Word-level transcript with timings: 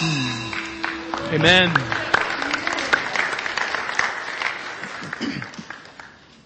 Amen. 0.02 1.74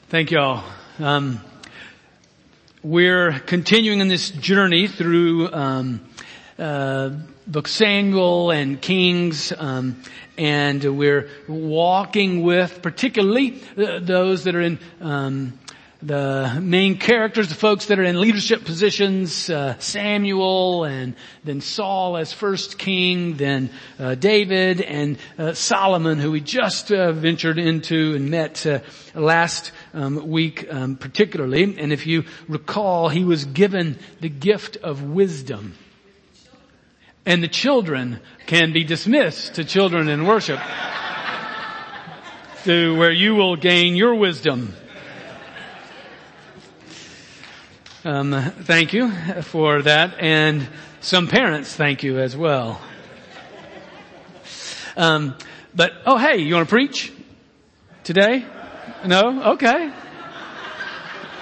Thank 0.08 0.32
you 0.32 0.40
all. 0.40 0.64
Um, 0.99 1.41
we're 2.82 3.38
continuing 3.46 4.00
in 4.00 4.08
this 4.08 4.30
journey 4.30 4.88
through 4.88 5.52
um, 5.52 6.00
uh, 6.58 7.10
Book 7.46 7.68
Samuel 7.68 8.50
and 8.50 8.82
Kings, 8.82 9.52
um, 9.57 10.02
and 10.36 10.82
we're 10.98 11.30
walking 11.46 12.43
with 12.43 12.82
particularly 12.82 13.62
uh, 13.79 14.00
those 14.00 14.43
that 14.45 14.57
are 14.57 14.62
in 14.62 14.80
um, 15.00 15.57
the 16.05 16.59
main 16.61 16.98
characters, 16.98 17.48
the 17.48 17.55
folks 17.55 17.86
that 17.86 17.98
are 17.98 18.04
in 18.04 18.21
leadership 18.21 18.64
positions, 18.64 19.48
uh, 19.48 19.79
Samuel 19.79 20.84
and 20.84 21.14
then 21.45 21.62
Saul 21.62 22.18
as 22.18 22.30
first 22.30 22.79
king, 22.79 23.39
then 23.39 23.71
uh, 23.98 24.14
David 24.14 24.82
and 24.82 25.17
uh, 25.39 25.54
Solomon, 25.54 26.18
who 26.18 26.31
we 26.31 26.43
just 26.43 26.93
uh, 26.93 27.12
ventured 27.12 27.59
into 27.59 28.14
and 28.17 28.31
met 28.31 28.67
uh, 28.67 28.81
last 29.14 29.72
um, 29.95 30.29
week, 30.29 30.67
um, 30.71 30.96
particularly. 30.96 31.62
And 31.79 31.90
if 31.90 32.07
you 32.07 32.25
recall, 32.48 33.09
he 33.09 33.25
was 33.25 33.47
given 33.47 33.98
the 34.21 34.29
gift 34.29 34.77
of 34.77 35.03
wisdom. 35.03 35.75
And 37.25 37.43
the 37.43 37.48
children 37.48 38.21
can 38.47 38.75
be 38.75 38.84
dismissed 38.84 39.55
to 39.55 39.65
children 39.65 40.09
in 40.11 40.27
worship 40.27 40.61
to 42.65 42.95
where 42.98 43.12
you 43.12 43.34
will 43.34 43.57
gain 43.57 43.97
your 43.97 44.15
wisdom. 44.17 44.75
Um, 48.07 48.53
thank 48.65 48.93
you 48.93 49.11
for 49.45 49.81
that, 49.81 50.17
and 50.21 50.69
some 51.01 51.27
parents 51.27 51.75
thank 51.75 52.03
you 52.03 52.19
as 52.19 52.37
well. 52.37 52.79
Um, 54.95 55.35
but 55.75 55.93
oh 56.05 56.19
hey, 56.19 56.37
you 56.37 56.55
want 56.55 56.69
to 56.69 56.71
preach 56.71 57.11
today? 58.03 58.45
No, 59.06 59.53
okay. 59.55 59.91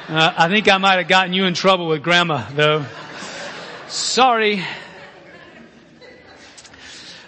Uh, 0.09 0.35
I 0.37 0.49
think 0.49 0.69
I 0.69 0.79
might 0.79 0.99
have 0.99 1.09
gotten 1.09 1.33
you 1.33 1.47
in 1.47 1.55
trouble 1.55 1.89
with 1.89 2.03
Grandma, 2.05 2.49
though. 2.53 2.87
Sorry. 3.89 4.65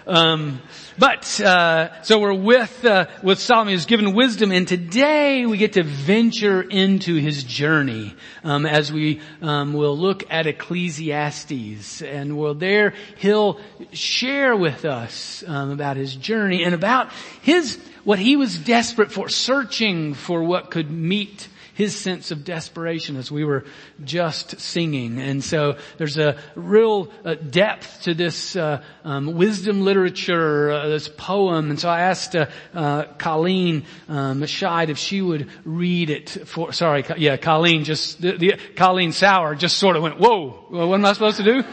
Um, 0.07 0.61
but 0.97 1.41
uh, 1.41 2.01
so 2.03 2.19
we're 2.19 2.33
with 2.33 2.85
uh, 2.85 3.07
with 3.21 3.39
Solomon 3.39 3.73
who's 3.73 3.85
given 3.85 4.13
wisdom, 4.13 4.51
and 4.51 4.67
today 4.67 5.45
we 5.45 5.57
get 5.57 5.73
to 5.73 5.83
venture 5.83 6.61
into 6.61 7.15
his 7.15 7.43
journey 7.43 8.15
um, 8.43 8.65
as 8.65 8.93
we 8.93 9.21
um, 9.41 9.73
will 9.73 9.97
look 9.97 10.23
at 10.29 10.47
Ecclesiastes, 10.47 12.01
and 12.01 12.37
will 12.37 12.53
there 12.53 12.93
he'll 13.17 13.59
share 13.91 14.55
with 14.55 14.85
us 14.85 15.43
um, 15.47 15.71
about 15.71 15.97
his 15.97 16.15
journey 16.15 16.63
and 16.63 16.73
about 16.73 17.11
his 17.41 17.77
what 18.03 18.19
he 18.19 18.35
was 18.35 18.57
desperate 18.57 19.11
for, 19.11 19.27
searching 19.27 20.13
for 20.13 20.43
what 20.43 20.71
could 20.71 20.91
meet 20.91 21.49
his 21.75 21.95
sense 21.95 22.31
of 22.31 22.43
desperation 22.43 23.17
as 23.17 23.29
we 23.29 23.43
were 23.43 23.65
just 24.03 24.59
singing. 24.59 25.19
And 25.19 25.43
so 25.43 25.77
there's 25.97 26.17
a 26.17 26.37
real 26.55 27.11
uh, 27.23 27.35
depth 27.35 28.03
to 28.03 28.13
this 28.13 28.55
uh, 28.55 28.81
um, 29.03 29.35
wisdom 29.35 29.81
literature, 29.81 30.71
uh, 30.71 30.87
this 30.87 31.09
poem. 31.09 31.69
And 31.69 31.79
so 31.79 31.89
I 31.89 32.01
asked 32.01 32.35
uh, 32.35 32.47
uh, 32.73 33.03
Colleen 33.17 33.85
um, 34.07 34.41
Scheid 34.41 34.87
if 34.87 34.97
she 34.97 35.21
would 35.21 35.49
read 35.65 36.09
it 36.09 36.29
for. 36.29 36.71
Sorry, 36.71 37.03
yeah, 37.17 37.35
Colleen 37.35 37.83
just 37.83 38.21
the, 38.21 38.37
the 38.37 38.53
Colleen 38.75 39.11
Sauer 39.11 39.53
just 39.55 39.77
sort 39.77 39.97
of 39.97 40.03
went, 40.03 40.17
"Whoa, 40.17 40.65
what 40.69 40.95
am 40.95 41.05
I 41.05 41.11
supposed 41.11 41.37
to 41.37 41.43
do?" 41.43 41.63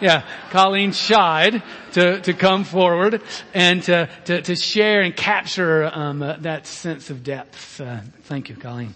Yeah, 0.00 0.24
Colleen 0.50 0.92
Scheid 0.92 1.62
to 1.92 2.20
to 2.22 2.32
come 2.32 2.64
forward 2.64 3.22
and 3.52 3.82
to 3.82 4.08
to, 4.24 4.40
to 4.40 4.56
share 4.56 5.02
and 5.02 5.14
capture 5.14 5.90
um, 5.92 6.22
uh, 6.22 6.36
that 6.40 6.66
sense 6.66 7.10
of 7.10 7.22
depth. 7.22 7.80
Uh, 7.80 8.00
thank 8.22 8.48
you, 8.48 8.56
Colleen. 8.56 8.94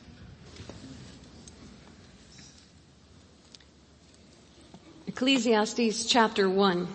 Ecclesiastes 5.14 6.06
chapter 6.06 6.50
1. 6.50 6.88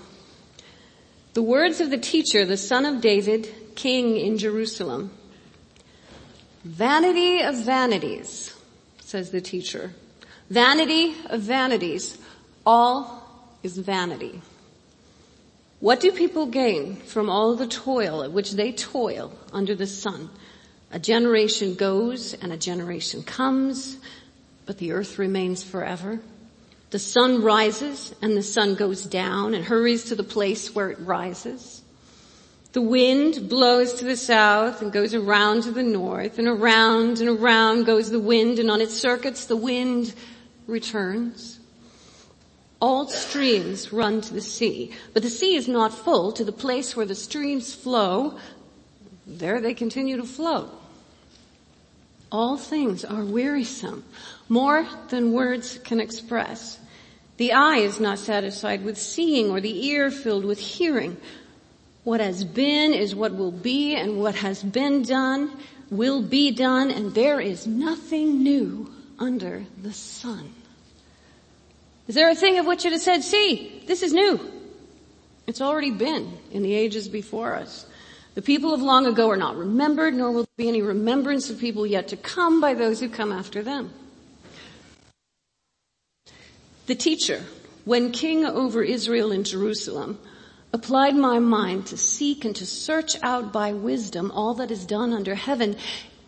The 1.36 1.42
words 1.42 1.80
of 1.80 1.90
the 1.90 1.98
teacher, 1.98 2.46
the 2.46 2.58
son 2.58 2.86
of 2.86 3.00
David, 3.00 3.48
king 3.76 4.18
in 4.18 4.38
Jerusalem. 4.38 5.12
Vanity 6.66 7.40
of 7.40 7.56
vanities, 7.64 8.54
says 9.00 9.32
the 9.32 9.40
teacher. 9.40 9.94
Vanity 10.50 11.16
of 11.30 11.40
vanities. 11.40 12.18
All 12.66 13.24
is 13.64 13.78
vanity. 13.78 14.42
What 15.80 16.02
do 16.02 16.12
people 16.12 16.48
gain 16.48 16.98
from 16.98 17.30
all 17.30 17.56
the 17.56 17.68
toil 17.68 18.22
at 18.24 18.34
which 18.34 18.52
they 18.52 18.74
toil 18.74 19.32
under 19.54 19.76
the 19.76 19.88
sun? 19.88 20.30
A 20.92 21.00
generation 21.00 21.76
goes 21.76 22.34
and 22.34 22.52
a 22.52 22.58
generation 22.58 23.24
comes, 23.24 23.96
but 24.66 24.78
the 24.78 24.92
earth 24.92 25.18
remains 25.18 25.64
forever. 25.64 26.20
The 26.92 27.00
sun 27.00 27.44
rises 27.44 28.16
and 28.22 28.36
the 28.36 28.44
sun 28.44 28.76
goes 28.76 29.04
down 29.04 29.54
and 29.54 29.64
hurries 29.64 30.06
to 30.06 30.16
the 30.16 30.24
place 30.24 30.74
where 30.74 30.90
it 30.90 31.00
rises. 31.00 31.84
The 32.72 32.82
wind 32.82 33.50
blows 33.50 33.94
to 33.96 34.06
the 34.06 34.16
south 34.16 34.82
and 34.82 34.92
goes 34.92 35.14
around 35.14 35.64
to 35.64 35.72
the 35.72 35.84
north 35.84 36.38
and 36.40 36.48
around 36.48 37.20
and 37.20 37.30
around 37.30 37.86
goes 37.86 38.10
the 38.10 38.20
wind 38.20 38.60
and 38.60 38.70
on 38.70 38.82
its 38.82 38.94
circuits 38.94 39.46
the 39.46 39.56
wind 39.56 40.14
returns. 40.68 41.60
All 42.82 43.08
streams 43.08 43.92
run 43.92 44.22
to 44.22 44.34
the 44.34 44.42
sea, 44.42 44.94
but 45.14 45.24
the 45.24 45.30
sea 45.30 45.56
is 45.56 45.68
not 45.68 45.94
full 45.94 46.32
to 46.32 46.44
the 46.46 46.52
place 46.52 46.96
where 46.96 47.06
the 47.06 47.16
streams 47.16 47.74
flow. 47.74 48.38
There 49.28 49.60
they 49.60 49.74
continue 49.74 50.18
to 50.18 50.24
flow. 50.24 50.70
All 52.32 52.56
things 52.56 53.04
are 53.04 53.26
wearisome, 53.26 54.06
more 54.50 54.88
than 55.10 55.32
words 55.32 55.80
can 55.84 56.00
express. 56.00 56.80
The 57.38 57.54
eye 57.54 57.78
is 57.78 58.00
not 58.00 58.20
satisfied 58.20 58.84
with 58.84 58.98
seeing 58.98 59.50
or 59.52 59.62
the 59.62 59.88
ear 59.88 60.12
filled 60.12 60.44
with 60.44 60.60
hearing. 60.60 61.16
What 62.04 62.20
has 62.20 62.44
been 62.44 62.94
is 62.94 63.16
what 63.16 63.36
will 63.36 63.52
be 63.52 63.96
and 63.96 64.20
what 64.20 64.36
has 64.36 64.62
been 64.62 65.04
done 65.04 65.52
will 65.90 66.22
be 66.22 66.52
done 66.52 66.92
and 66.92 67.14
there 67.14 67.40
is 67.40 67.66
nothing 67.66 68.44
new 68.44 68.92
under 69.20 69.66
the 69.82 69.94
sun. 69.94 70.54
Is 72.08 72.16
there 72.16 72.30
a 72.30 72.36
thing 72.36 72.58
of 72.58 72.66
which 72.66 72.86
it 72.86 72.94
is 72.94 73.04
said, 73.04 73.24
see, 73.24 73.84
this 73.86 74.02
is 74.02 74.14
new? 74.14 74.40
It's 75.46 75.62
already 75.62 75.92
been 75.92 76.38
in 76.52 76.64
the 76.64 76.74
ages 76.74 77.08
before 77.08 77.56
us. 77.56 77.86
The 78.36 78.42
people 78.42 78.74
of 78.74 78.82
long 78.82 79.06
ago 79.06 79.30
are 79.30 79.38
not 79.38 79.58
remembered, 79.58 80.14
nor 80.14 80.32
will 80.32 80.44
there 80.44 80.66
be 80.66 80.70
any 80.70 80.82
remembrance 80.82 81.50
of 81.50 81.60
people 81.60 81.86
yet 81.86 82.08
to 82.10 82.18
come 82.18 82.62
by 82.62 82.74
those 82.74 83.00
who 83.00 83.10
come 83.10 83.32
after 83.32 83.64
them. 83.64 83.92
The 86.90 86.96
teacher, 86.96 87.44
when 87.86 88.12
king 88.12 88.48
over 88.48 88.82
Israel 88.82 89.32
in 89.32 89.44
Jerusalem, 89.44 90.18
applied 90.74 91.16
my 91.16 91.38
mind 91.38 91.86
to 91.86 91.98
seek 91.98 92.46
and 92.46 92.56
to 92.56 92.66
search 92.66 93.16
out 93.22 93.54
by 93.54 93.74
wisdom 93.74 94.32
all 94.32 94.56
that 94.56 94.72
is 94.72 94.88
done 94.88 95.14
under 95.14 95.36
heaven. 95.36 95.76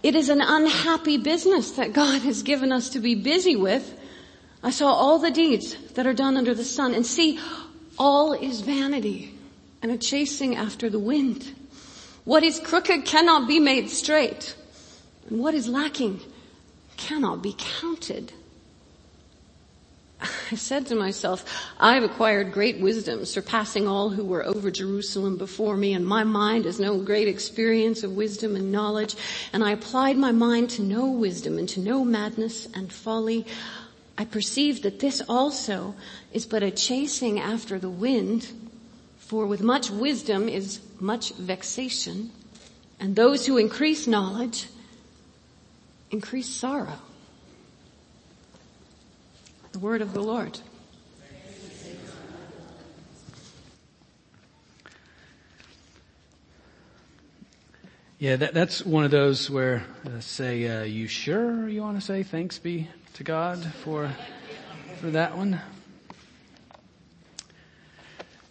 It 0.04 0.14
is 0.14 0.30
an 0.30 0.40
unhappy 0.40 1.18
business 1.18 1.72
that 1.72 1.94
God 1.94 2.22
has 2.22 2.44
given 2.44 2.72
us 2.72 2.90
to 2.90 3.00
be 3.00 3.16
busy 3.16 3.56
with. 3.56 3.92
I 4.62 4.70
saw 4.70 4.94
all 4.94 5.18
the 5.18 5.32
deeds 5.32 5.76
that 5.96 6.06
are 6.06 6.14
done 6.14 6.38
under 6.38 6.54
the 6.54 6.64
sun 6.64 6.94
and 6.94 7.08
see 7.08 7.40
all 7.98 8.34
is 8.34 8.62
vanity 8.62 9.34
and 9.82 9.92
a 9.92 9.98
chasing 9.98 10.56
after 10.56 10.92
the 10.92 11.00
wind. 11.00 11.56
What 12.24 12.44
is 12.44 12.60
crooked 12.60 13.06
cannot 13.06 13.48
be 13.48 13.60
made 13.60 13.90
straight 13.90 14.56
and 15.28 15.40
what 15.40 15.56
is 15.56 15.68
lacking 15.68 16.22
cannot 16.98 17.42
be 17.42 17.56
counted. 17.58 18.32
I 20.22 20.56
said 20.56 20.88
to 20.88 20.96
myself, 20.96 21.46
I've 21.80 22.04
acquired 22.04 22.52
great 22.52 22.80
wisdom, 22.80 23.26
surpassing 23.26 23.88
all 23.88 24.10
who 24.10 24.24
were 24.24 24.46
over 24.46 24.70
Jerusalem 24.70 25.38
before 25.38 25.78
me, 25.78 25.94
and 25.94 26.06
my 26.06 26.24
mind 26.24 26.66
has 26.66 26.80
no 26.80 27.00
great 27.00 27.28
experience 27.28 28.04
of 28.04 28.16
wisdom 28.16 28.56
and 28.56 28.72
knowledge, 28.72 29.16
and 29.54 29.64
I 29.64 29.72
applied 29.72 30.18
my 30.18 30.32
mind 30.32 30.70
to 30.72 30.84
know 30.84 31.08
wisdom 31.08 31.58
and 31.58 31.68
to 31.70 31.80
know 31.80 32.04
madness 32.04 32.68
and 32.74 32.92
folly. 32.92 33.46
I 34.18 34.26
perceived 34.26 34.84
that 34.84 35.00
this 35.00 35.22
also 35.28 35.96
is 36.34 36.46
but 36.46 36.64
a 36.64 36.72
chasing 36.72 37.40
after 37.40 37.80
the 37.80 37.90
wind, 37.90 38.52
for 39.18 39.46
with 39.48 39.62
much 39.62 39.90
wisdom 39.90 40.48
is 40.48 40.82
much 41.00 41.34
vexation, 41.34 42.32
and 43.00 43.16
those 43.16 43.46
who 43.46 43.58
increase 43.58 44.06
knowledge 44.06 44.68
increase 46.12 46.50
sorrow. 46.50 47.00
The 49.72 49.80
word 49.80 50.02
of 50.02 50.14
the 50.14 50.20
Lord. 50.20 50.60
Yeah, 58.20 58.36
that, 58.36 58.54
that's 58.54 58.86
one 58.86 59.06
of 59.06 59.12
those 59.12 59.50
where 59.50 59.84
uh, 60.06 60.20
say, 60.20 60.68
uh, 60.68 60.84
"You 60.84 61.08
sure 61.08 61.70
you 61.70 61.82
want 61.82 61.98
to 61.98 62.06
say 62.06 62.22
thanks 62.22 62.60
be 62.60 62.90
to 63.14 63.24
God 63.24 63.64
for 63.84 64.12
for 65.00 65.12
that 65.12 65.38
one?" 65.38 65.62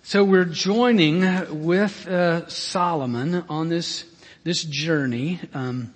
So 0.03 0.25
we're 0.25 0.47
joining 0.47 1.63
with 1.63 2.09
uh, 2.09 2.49
Solomon 2.49 3.45
on 3.51 3.69
this 3.69 4.07
this 4.43 4.65
journey 4.65 5.39
um, 5.53 5.93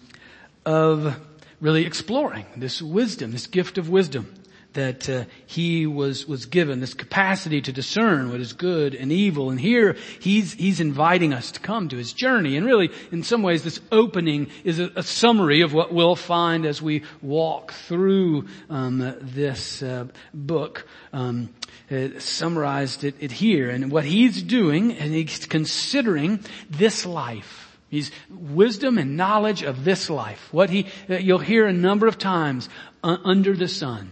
of 0.66 1.18
really 1.62 1.86
exploring 1.86 2.44
this 2.56 2.82
wisdom, 2.82 3.32
this 3.32 3.46
gift 3.46 3.78
of 3.78 3.88
wisdom 3.88 4.32
that 4.74 5.08
uh, 5.08 5.24
he 5.46 5.86
was 5.86 6.26
was 6.26 6.46
given, 6.46 6.80
this 6.80 6.94
capacity 6.94 7.60
to 7.62 7.72
discern 7.72 8.30
what 8.30 8.40
is 8.40 8.52
good 8.52 8.94
and 8.94 9.10
evil. 9.10 9.50
And 9.50 9.58
here 9.58 9.96
he's 10.20 10.52
he's 10.52 10.80
inviting 10.80 11.32
us 11.32 11.50
to 11.52 11.60
come 11.60 11.88
to 11.88 11.96
his 11.96 12.12
journey. 12.12 12.56
And 12.56 12.66
really, 12.66 12.90
in 13.10 13.22
some 13.22 13.42
ways, 13.42 13.62
this 13.62 13.80
opening 13.90 14.48
is 14.62 14.78
a, 14.78 14.90
a 14.96 15.02
summary 15.02 15.62
of 15.62 15.72
what 15.72 15.92
we'll 15.92 16.16
find 16.16 16.66
as 16.66 16.82
we 16.82 17.02
walk 17.22 17.72
through 17.72 18.46
um, 18.70 19.16
this 19.20 19.82
uh, 19.82 20.06
book. 20.32 20.86
Um, 21.12 21.48
uh, 21.90 22.18
summarized 22.18 23.04
it, 23.04 23.14
it 23.20 23.30
here. 23.30 23.68
And 23.68 23.90
what 23.90 24.04
he's 24.04 24.42
doing, 24.42 24.92
and 24.92 25.12
he's 25.12 25.44
considering 25.46 26.40
this 26.70 27.04
life. 27.04 27.78
He's 27.90 28.10
wisdom 28.30 28.98
and 28.98 29.16
knowledge 29.16 29.62
of 29.62 29.84
this 29.84 30.10
life. 30.10 30.48
What 30.50 30.70
he, 30.70 30.86
uh, 31.08 31.14
you'll 31.16 31.38
hear 31.38 31.66
a 31.66 31.72
number 31.72 32.06
of 32.06 32.18
times, 32.18 32.68
uh, 33.04 33.18
under 33.22 33.54
the 33.54 33.68
sun. 33.68 34.10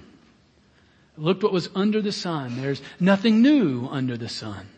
Look 1.17 1.43
what 1.43 1.53
was 1.53 1.69
under 1.75 2.01
the 2.01 2.13
sun. 2.13 2.61
There's 2.61 2.83
nothing 2.99 3.43
new 3.43 3.87
under 3.91 4.17
the 4.17 4.29
sun. 4.29 4.69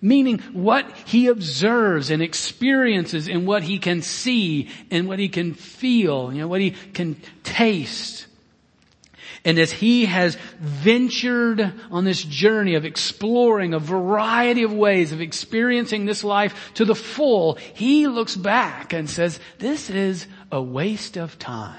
Meaning 0.00 0.40
what 0.52 0.90
he 1.06 1.28
observes 1.28 2.10
and 2.10 2.22
experiences 2.22 3.28
and 3.28 3.46
what 3.46 3.62
he 3.62 3.78
can 3.78 4.02
see 4.02 4.68
and 4.90 5.06
what 5.06 5.18
he 5.18 5.28
can 5.28 5.54
feel, 5.54 6.32
you 6.32 6.40
know, 6.40 6.48
what 6.48 6.60
he 6.60 6.72
can 6.72 7.16
taste. 7.44 8.26
And 9.44 9.58
as 9.58 9.72
he 9.72 10.04
has 10.06 10.36
ventured 10.60 11.72
on 11.90 12.04
this 12.04 12.22
journey 12.22 12.74
of 12.74 12.84
exploring 12.84 13.74
a 13.74 13.78
variety 13.78 14.62
of 14.62 14.72
ways 14.72 15.12
of 15.12 15.20
experiencing 15.20 16.04
this 16.04 16.22
life 16.22 16.72
to 16.74 16.84
the 16.84 16.94
full, 16.94 17.54
he 17.74 18.06
looks 18.06 18.36
back 18.36 18.92
and 18.92 19.08
says, 19.08 19.40
this 19.58 19.90
is 19.90 20.26
a 20.50 20.62
waste 20.62 21.16
of 21.16 21.38
time. 21.38 21.78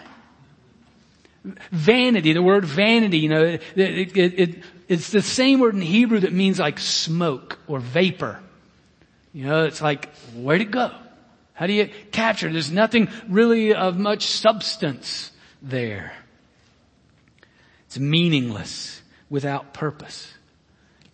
Vanity, 1.71 2.33
the 2.33 2.41
word 2.41 2.65
vanity, 2.65 3.19
you 3.19 3.29
know, 3.29 3.43
it, 3.43 3.61
it, 3.75 4.39
it, 4.39 4.63
it's 4.87 5.09
the 5.09 5.21
same 5.21 5.59
word 5.59 5.75
in 5.75 5.81
Hebrew 5.81 6.21
that 6.21 6.31
means 6.31 6.59
like 6.59 6.79
smoke 6.79 7.59
or 7.67 7.79
vapor. 7.79 8.39
You 9.33 9.45
know, 9.45 9.65
it's 9.65 9.81
like, 9.81 10.13
where'd 10.35 10.61
it 10.61 10.71
go? 10.71 10.91
How 11.53 11.67
do 11.67 11.73
you 11.73 11.89
capture? 12.11 12.51
There's 12.51 12.71
nothing 12.71 13.09
really 13.27 13.73
of 13.73 13.97
much 13.97 14.25
substance 14.25 15.31
there. 15.61 16.13
It's 17.87 17.99
meaningless 17.99 19.01
without 19.29 19.73
purpose. 19.73 20.33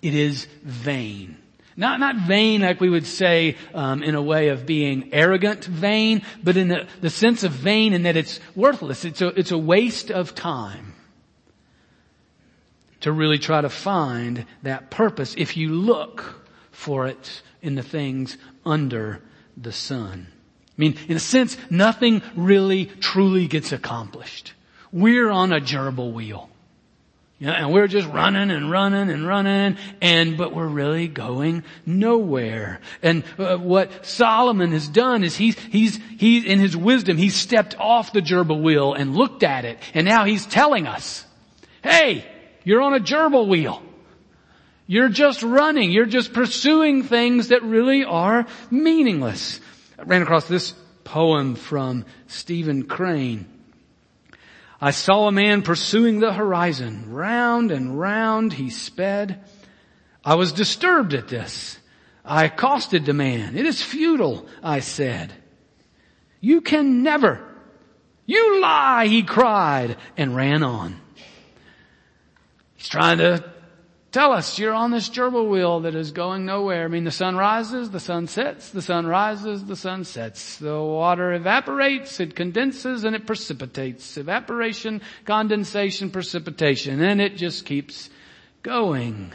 It 0.02 0.14
is 0.14 0.46
vain. 0.64 1.38
Not, 1.80 2.02
not 2.02 2.18
vain 2.18 2.60
like 2.60 2.81
we 2.81 2.90
would 2.90 3.08
say 3.08 3.56
um, 3.74 4.04
in 4.04 4.14
a 4.14 4.22
way 4.22 4.50
of 4.50 4.66
being 4.66 5.14
arrogant 5.14 5.64
vain, 5.64 6.24
but 6.44 6.58
in 6.58 6.68
the, 6.68 6.88
the 7.00 7.10
sense 7.10 7.46
of 7.46 7.54
vain 7.54 7.94
in 7.94 8.04
that 8.04 8.18
it's 8.18 8.42
worthless. 8.54 9.06
It's 9.06 9.22
a, 9.22 9.28
it's 9.28 9.52
a 9.52 9.58
waste 9.58 10.12
of 10.12 10.36
time 10.36 10.94
to 13.00 13.14
really 13.14 13.40
try 13.40 13.62
to 13.62 13.70
find 13.70 14.46
that 14.64 14.92
purpose 14.92 15.34
if 15.38 15.56
you 15.56 15.70
look 15.70 16.46
for 16.72 17.08
it 17.08 17.42
in 17.62 17.76
the 17.76 17.84
things 17.84 18.38
under 18.66 19.22
the 19.56 19.72
sun. 19.72 20.28
I 20.32 20.74
mean, 20.75 20.98
in 21.08 21.16
a 21.16 21.22
sense, 21.22 21.56
nothing 21.70 22.22
really 22.36 22.88
truly 22.88 23.48
gets 23.48 23.72
accomplished. 23.72 24.52
We're 24.92 25.30
on 25.30 25.54
a 25.54 25.62
gerbil 25.62 26.12
wheel. 26.12 26.50
Yeah, 27.41 27.51
and 27.53 27.71
we're 27.71 27.88
just 27.88 28.07
running 28.09 28.51
and 28.51 28.69
running 28.69 29.09
and 29.09 29.25
running 29.25 29.77
and, 30.01 30.38
but 30.38 30.53
we're 30.53 30.68
really 30.68 31.07
going 31.07 31.63
nowhere. 31.86 32.81
And 33.01 33.24
uh, 33.38 33.56
what 33.56 34.06
Solomon 34.06 34.74
has 34.74 34.89
done 34.89 35.24
is 35.24 35.38
he's, 35.38 35.57
he's, 35.57 35.97
he, 36.18 36.45
in 36.45 36.59
his 36.59 36.75
wisdom, 36.75 37.15
he's 37.15 37.36
stepped 37.36 37.80
off 37.80 38.12
the 38.12 38.21
gerbil 38.21 38.62
wheel 38.62 38.94
and 38.94 39.15
looked 39.15 39.44
at 39.44 39.63
it 39.63 39.80
and 39.94 40.06
now 40.06 40.25
he's 40.25 40.45
telling 40.45 40.86
us, 40.86 41.25
hey, 41.81 42.25
you're 42.65 42.81
on 42.81 42.94
a 42.94 43.00
gerbil 43.00 43.47
wheel. 43.47 43.81
You're 44.86 45.07
just 45.07 45.41
running. 45.41 45.91
You're 45.91 46.07
just 46.07 46.33
pursuing 46.33 47.03
things 47.03 47.50
that 47.50 47.63
really 47.63 48.03
are 48.03 48.47
meaningless. 48.69 49.62
I 49.97 50.03
ran 50.03 50.24
across 50.24 50.47
this 50.50 50.74
poem 51.06 51.56
from 51.56 52.03
Stephen 52.27 52.83
Crane. 52.83 53.45
I 54.81 54.92
saw 54.92 55.28
a 55.28 55.31
man 55.31 55.62
pursuing 55.62 56.20
the 56.20 56.34
horizon. 56.34 57.12
Round 57.12 57.72
and 57.72 58.00
round 58.00 58.54
he 58.54 58.70
sped. 58.70 59.44
I 60.24 60.36
was 60.36 60.54
disturbed 60.54 61.14
at 61.14 61.28
this. 61.28 61.78
I 62.24 62.46
accosted 62.46 63.06
the 63.06 63.14
man. 63.14 63.58
It 63.58 63.66
is 63.66 63.81
futile, 63.81 64.48
I 64.64 64.80
said. 64.80 65.34
You 66.40 66.62
can 66.62 67.04
never. 67.04 67.46
You 68.26 68.62
lie, 68.62 69.08
he 69.08 69.24
cried 69.24 69.98
and 70.16 70.36
ran 70.36 70.64
on. 70.64 71.02
He's 72.75 72.88
trying 72.88 73.18
to 73.18 73.44
Tell 74.12 74.34
us, 74.34 74.58
you're 74.58 74.74
on 74.74 74.90
this 74.90 75.08
gerbil 75.08 75.48
wheel 75.50 75.82
that 75.82 75.94
is 75.94 76.12
going 76.12 76.44
nowhere. 76.44 76.86
I 76.86 76.88
mean, 76.88 77.04
the 77.04 77.12
sun 77.12 77.36
rises, 77.36 77.92
the 77.92 78.00
sun 78.00 78.26
sets, 78.26 78.72
the 78.72 78.82
sun 78.82 79.06
rises, 79.06 79.66
the 79.66 79.76
sun 79.76 80.04
sets. 80.04 80.58
The 80.58 80.82
water 80.82 81.32
evaporates, 81.34 82.20
it 82.20 82.36
condenses, 82.36 83.04
and 83.04 83.16
it 83.16 83.28
precipitates. 83.28 84.18
Evaporation, 84.18 85.02
condensation, 85.26 86.10
precipitation, 86.10 87.04
and 87.04 87.22
it 87.22 87.38
just 87.38 87.68
keeps 87.68 88.10
going. 88.64 89.32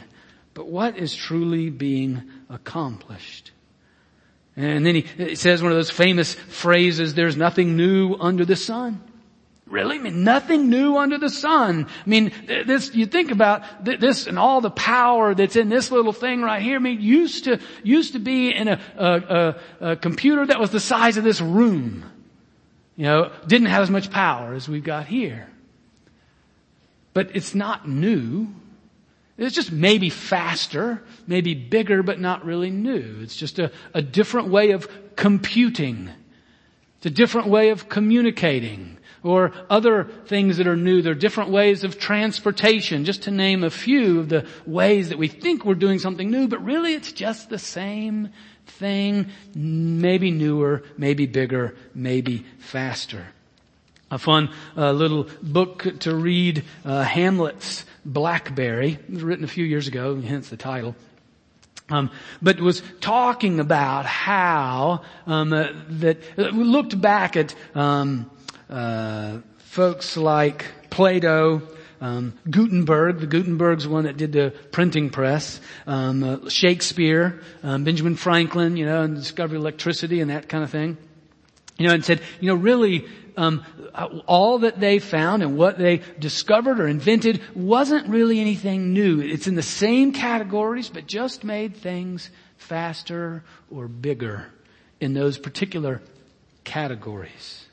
But 0.53 0.67
what 0.67 0.97
is 0.97 1.15
truly 1.15 1.69
being 1.69 2.23
accomplished? 2.49 3.51
And 4.57 4.85
then 4.85 4.95
he 4.95 5.35
says 5.35 5.63
one 5.63 5.71
of 5.71 5.77
those 5.77 5.91
famous 5.91 6.33
phrases, 6.33 7.13
there's 7.13 7.37
nothing 7.37 7.77
new 7.77 8.15
under 8.15 8.43
the 8.43 8.55
sun. 8.57 9.01
Really? 9.75 9.97
I 9.97 10.01
mean, 10.01 10.23
nothing 10.23 10.69
new 10.69 10.95
under 10.95 11.17
the 11.17 11.29
sun. 11.29 11.87
I 11.89 12.09
mean, 12.09 12.31
this, 12.47 12.95
you 12.95 13.05
think 13.05 13.29
about 13.29 13.83
this 13.83 14.25
and 14.25 14.39
all 14.39 14.61
the 14.61 14.71
power 14.71 15.35
that's 15.35 15.57
in 15.57 15.67
this 15.67 15.91
little 15.91 16.13
thing 16.13 16.41
right 16.41 16.61
here. 16.61 16.77
I 16.77 16.79
mean, 16.79 17.01
used 17.01 17.43
to, 17.43 17.59
used 17.83 18.13
to 18.13 18.19
be 18.19 18.55
in 18.55 18.69
a, 18.69 18.79
a, 18.95 19.05
a, 19.05 19.55
a 19.91 19.95
computer 19.97 20.45
that 20.45 20.61
was 20.61 20.69
the 20.69 20.79
size 20.79 21.17
of 21.17 21.25
this 21.25 21.41
room. 21.41 22.09
You 22.95 23.03
know, 23.03 23.31
didn't 23.47 23.67
have 23.67 23.81
as 23.81 23.89
much 23.89 24.09
power 24.09 24.53
as 24.53 24.69
we've 24.69 24.81
got 24.81 25.07
here. 25.07 25.49
But 27.13 27.35
it's 27.35 27.53
not 27.53 27.85
new. 27.85 28.47
It's 29.37 29.53
just 29.53 29.73
maybe 29.73 30.09
faster, 30.09 31.03
maybe 31.27 31.53
bigger, 31.53 32.01
but 32.01 32.17
not 32.17 32.45
really 32.45 32.69
new. 32.69 33.17
It's 33.21 33.35
just 33.35 33.59
a, 33.59 33.73
a 33.93 34.01
different 34.01 34.47
way 34.47 34.71
of 34.71 34.87
computing. 35.17 36.09
It's 36.95 37.07
a 37.07 37.09
different 37.09 37.49
way 37.49 37.71
of 37.71 37.89
communicating 37.89 38.99
or 39.25 39.51
other 39.71 40.03
things 40.27 40.57
that 40.57 40.67
are 40.67 40.75
new. 40.75 41.01
There 41.01 41.11
are 41.11 41.15
different 41.15 41.49
ways 41.49 41.83
of 41.83 41.97
transportation, 41.97 43.05
just 43.05 43.23
to 43.23 43.31
name 43.31 43.63
a 43.63 43.71
few 43.71 44.19
of 44.19 44.29
the 44.29 44.47
ways 44.67 45.09
that 45.09 45.17
we 45.17 45.27
think 45.27 45.65
we're 45.65 45.73
doing 45.73 45.97
something 45.97 46.29
new, 46.29 46.47
but 46.47 46.63
really 46.63 46.93
it's 46.93 47.11
just 47.11 47.49
the 47.49 47.57
same 47.57 48.29
thing, 48.67 49.27
maybe 49.55 50.29
newer, 50.29 50.83
maybe 50.95 51.25
bigger, 51.25 51.75
maybe 51.95 52.45
faster. 52.59 53.25
A 54.11 54.19
fun 54.19 54.53
uh, 54.77 54.91
little 54.91 55.27
book 55.41 55.99
to 56.01 56.13
read, 56.13 56.63
uh, 56.85 57.01
Hamlet's 57.01 57.83
BlackBerry. 58.05 58.99
Written 59.09 59.43
a 59.43 59.47
few 59.47 59.65
years 59.65 59.87
ago, 59.87 60.21
hence 60.21 60.49
the 60.49 60.57
title. 60.57 60.95
Um, 61.89 62.11
but 62.41 62.59
was 62.59 62.83
talking 63.01 63.59
about 63.59 64.05
how 64.05 65.01
um, 65.25 65.51
uh, 65.51 65.69
that 65.89 66.17
uh, 66.37 66.51
we 66.53 66.63
looked 66.63 66.99
back 66.99 67.35
at 67.35 67.55
um, 67.73 68.29
uh, 68.69 69.39
folks 69.57 70.17
like 70.17 70.65
Plato, 70.89 71.61
um, 72.01 72.33
Gutenberg, 72.49 73.19
the 73.19 73.27
Gutenberg's 73.27 73.87
one 73.87 74.05
that 74.05 74.17
did 74.17 74.31
the 74.31 74.53
printing 74.71 75.09
press, 75.09 75.59
um, 75.87 76.23
uh, 76.23 76.49
Shakespeare, 76.49 77.41
um, 77.63 77.83
Benjamin 77.83 78.15
Franklin, 78.15 78.77
you 78.77 78.85
know, 78.85 79.03
and 79.03 79.17
of 79.39 79.53
electricity 79.53 80.21
and 80.21 80.29
that 80.29 80.49
kind 80.49 80.63
of 80.63 80.69
thing. 80.69 80.97
You 81.77 81.87
know, 81.87 81.93
and 81.93 82.05
said, 82.05 82.21
you 82.39 82.47
know, 82.47 82.55
really, 82.55 83.05
um, 83.37 83.65
all 84.27 84.59
that 84.59 84.79
they 84.79 84.99
found 84.99 85.43
and 85.43 85.57
what 85.57 85.77
they 85.77 86.01
discovered 86.19 86.79
or 86.79 86.87
invented 86.87 87.41
wasn't 87.53 88.07
really 88.07 88.39
anything 88.39 88.93
new. 88.93 89.19
It's 89.19 89.47
in 89.47 89.55
the 89.55 89.61
same 89.61 90.13
categories, 90.13 90.89
but 90.89 91.05
just 91.05 91.43
made 91.43 91.75
things 91.75 92.29
faster 92.57 93.43
or 93.69 93.87
bigger 93.87 94.47
in 95.01 95.13
those 95.13 95.37
particular 95.37 96.01
categories. 96.63 97.64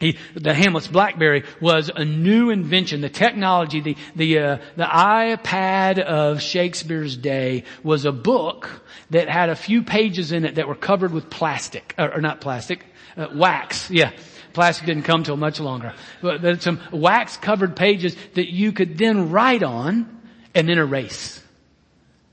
He, 0.00 0.16
the 0.34 0.54
Hamlet's 0.54 0.88
BlackBerry 0.88 1.44
was 1.60 1.90
a 1.94 2.06
new 2.06 2.48
invention. 2.48 3.02
The 3.02 3.10
technology, 3.10 3.80
the 3.80 3.96
the 4.16 4.38
uh, 4.38 4.58
the 4.76 4.84
iPad 4.84 5.98
of 5.98 6.40
Shakespeare's 6.40 7.18
day 7.18 7.64
was 7.82 8.06
a 8.06 8.12
book 8.12 8.82
that 9.10 9.28
had 9.28 9.50
a 9.50 9.56
few 9.56 9.82
pages 9.82 10.32
in 10.32 10.46
it 10.46 10.54
that 10.54 10.66
were 10.66 10.74
covered 10.74 11.12
with 11.12 11.28
plastic, 11.28 11.94
or, 11.98 12.14
or 12.14 12.20
not 12.22 12.40
plastic, 12.40 12.86
uh, 13.18 13.28
wax. 13.34 13.90
Yeah, 13.90 14.12
plastic 14.54 14.86
didn't 14.86 15.02
come 15.02 15.22
till 15.22 15.36
much 15.36 15.60
longer. 15.60 15.92
But 16.22 16.62
some 16.62 16.80
wax 16.90 17.36
covered 17.36 17.76
pages 17.76 18.16
that 18.34 18.50
you 18.50 18.72
could 18.72 18.96
then 18.96 19.30
write 19.30 19.62
on 19.62 20.22
and 20.54 20.66
then 20.66 20.78
erase. 20.78 21.42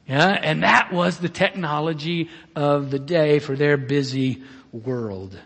Yeah, 0.08 0.30
and 0.30 0.64
that 0.64 0.94
was 0.94 1.18
the 1.18 1.28
technology 1.28 2.30
of 2.56 2.92
the 2.92 3.00
day 3.00 3.40
for 3.40 3.58
their 3.58 3.76
busy 3.76 4.42
world. 4.72 5.38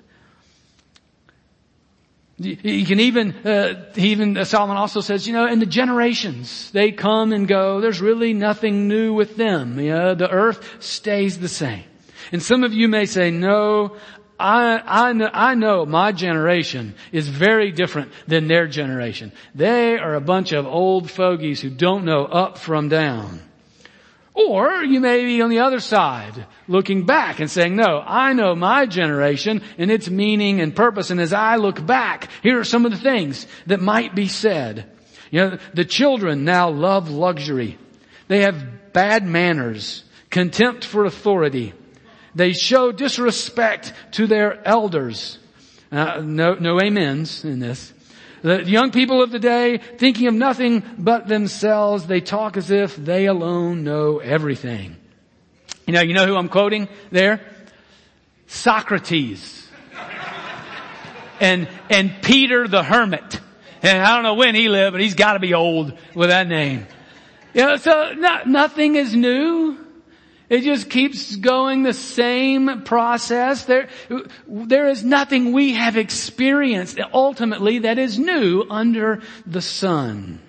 You 2.43 2.85
can 2.85 2.99
even, 2.99 3.35
uh, 3.45 3.91
even 3.95 4.37
uh, 4.37 4.45
Solomon 4.45 4.77
also 4.77 5.01
says, 5.01 5.27
you 5.27 5.33
know, 5.33 5.47
in 5.47 5.59
the 5.59 5.65
generations 5.65 6.71
they 6.71 6.91
come 6.91 7.33
and 7.33 7.47
go. 7.47 7.81
There's 7.81 8.01
really 8.01 8.33
nothing 8.33 8.87
new 8.87 9.13
with 9.13 9.35
them. 9.37 9.79
You 9.79 9.91
know, 9.91 10.15
the 10.15 10.29
earth 10.29 10.83
stays 10.83 11.39
the 11.39 11.49
same. 11.49 11.83
And 12.31 12.41
some 12.41 12.63
of 12.63 12.73
you 12.73 12.87
may 12.87 13.05
say, 13.05 13.29
no, 13.31 13.97
I, 14.39 14.81
I, 14.85 15.13
know, 15.13 15.29
I 15.31 15.55
know 15.55 15.85
my 15.85 16.11
generation 16.11 16.95
is 17.11 17.27
very 17.27 17.71
different 17.71 18.11
than 18.27 18.47
their 18.47 18.67
generation. 18.67 19.31
They 19.53 19.97
are 19.97 20.15
a 20.15 20.21
bunch 20.21 20.51
of 20.51 20.65
old 20.65 21.11
fogies 21.11 21.61
who 21.61 21.69
don't 21.69 22.05
know 22.05 22.25
up 22.25 22.57
from 22.57 22.89
down. 22.89 23.41
Or 24.33 24.81
you 24.83 24.99
may 25.01 25.25
be 25.25 25.41
on 25.41 25.49
the 25.49 25.59
other 25.59 25.81
side, 25.81 26.45
looking 26.67 27.05
back 27.05 27.39
and 27.39 27.51
saying, 27.51 27.75
no, 27.75 28.01
I 28.05 28.31
know 28.33 28.55
my 28.55 28.85
generation 28.85 29.61
and 29.77 29.91
its 29.91 30.09
meaning 30.09 30.61
and 30.61 30.75
purpose. 30.75 31.09
And 31.09 31.19
as 31.19 31.33
I 31.33 31.57
look 31.57 31.85
back, 31.85 32.29
here 32.41 32.59
are 32.59 32.63
some 32.63 32.85
of 32.85 32.91
the 32.91 32.97
things 32.97 33.45
that 33.67 33.81
might 33.81 34.15
be 34.15 34.27
said. 34.27 34.89
You 35.31 35.39
know, 35.41 35.57
the 35.73 35.85
children 35.85 36.45
now 36.45 36.69
love 36.69 37.09
luxury. 37.09 37.77
They 38.29 38.41
have 38.41 38.93
bad 38.93 39.25
manners, 39.25 40.03
contempt 40.29 40.85
for 40.85 41.03
authority. 41.03 41.73
They 42.33 42.53
show 42.53 42.93
disrespect 42.93 43.93
to 44.11 44.27
their 44.27 44.65
elders. 44.65 45.39
Uh, 45.91 46.21
no, 46.23 46.53
no 46.53 46.79
amens 46.79 47.43
in 47.43 47.59
this. 47.59 47.93
The 48.41 48.63
young 48.63 48.91
people 48.91 49.21
of 49.21 49.29
the 49.29 49.39
day, 49.39 49.77
thinking 49.77 50.27
of 50.27 50.33
nothing 50.33 50.83
but 50.97 51.27
themselves, 51.27 52.07
they 52.07 52.21
talk 52.21 52.57
as 52.57 52.71
if 52.71 52.95
they 52.95 53.27
alone 53.27 53.83
know 53.83 54.17
everything. 54.17 54.95
You 55.85 55.93
know, 55.93 56.01
you 56.01 56.13
know 56.13 56.25
who 56.25 56.35
I'm 56.35 56.49
quoting 56.49 56.87
there? 57.11 57.41
Socrates. 58.47 59.67
and, 61.39 61.69
and 61.89 62.21
Peter 62.21 62.67
the 62.67 62.83
Hermit. 62.83 63.39
And 63.83 64.01
I 64.01 64.15
don't 64.15 64.23
know 64.23 64.35
when 64.35 64.55
he 64.55 64.69
lived, 64.69 64.93
but 64.93 65.01
he's 65.01 65.15
gotta 65.15 65.39
be 65.39 65.53
old 65.53 65.97
with 66.15 66.29
that 66.29 66.47
name. 66.47 66.87
You 67.53 67.63
know, 67.63 67.77
so 67.77 68.13
not, 68.13 68.47
nothing 68.47 68.95
is 68.95 69.15
new. 69.15 69.77
It 70.51 70.63
just 70.63 70.89
keeps 70.89 71.37
going 71.37 71.83
the 71.83 71.93
same 71.93 72.81
process. 72.81 73.63
There, 73.63 73.87
there 74.45 74.89
is 74.89 75.01
nothing 75.01 75.53
we 75.53 75.75
have 75.75 75.95
experienced 75.95 76.99
ultimately 77.13 77.79
that 77.79 77.97
is 77.97 78.19
new 78.19 78.65
under 78.69 79.21
the 79.45 79.61
sun. 79.61 80.41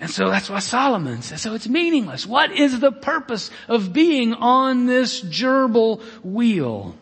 And 0.00 0.10
so 0.10 0.28
that's 0.28 0.50
why 0.50 0.58
Solomon 0.58 1.22
says, 1.22 1.40
so 1.40 1.54
it's 1.54 1.68
meaningless. 1.68 2.26
What 2.26 2.50
is 2.50 2.80
the 2.80 2.90
purpose 2.90 3.52
of 3.68 3.92
being 3.92 4.34
on 4.34 4.86
this 4.86 5.22
gerbil 5.22 6.02
wheel? 6.24 6.96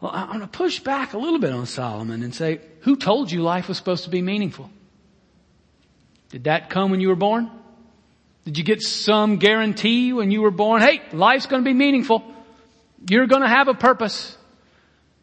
Well, 0.00 0.12
I'm 0.14 0.28
going 0.28 0.40
to 0.40 0.46
push 0.46 0.78
back 0.78 1.12
a 1.12 1.18
little 1.18 1.40
bit 1.40 1.52
on 1.52 1.66
Solomon 1.66 2.22
and 2.22 2.34
say, 2.34 2.62
who 2.80 2.96
told 2.96 3.30
you 3.30 3.42
life 3.42 3.68
was 3.68 3.76
supposed 3.76 4.04
to 4.04 4.10
be 4.10 4.22
meaningful? 4.22 4.70
Did 6.30 6.44
that 6.44 6.70
come 6.70 6.90
when 6.90 7.02
you 7.02 7.08
were 7.08 7.16
born? 7.16 7.50
Did 8.46 8.58
you 8.58 8.62
get 8.64 8.80
some 8.80 9.38
guarantee 9.38 10.12
when 10.12 10.30
you 10.30 10.40
were 10.40 10.52
born? 10.52 10.80
Hey, 10.80 11.02
life's 11.12 11.46
going 11.46 11.64
to 11.64 11.68
be 11.68 11.74
meaningful. 11.74 12.22
You're 13.10 13.26
going 13.26 13.42
to 13.42 13.48
have 13.48 13.66
a 13.66 13.74
purpose. 13.74 14.38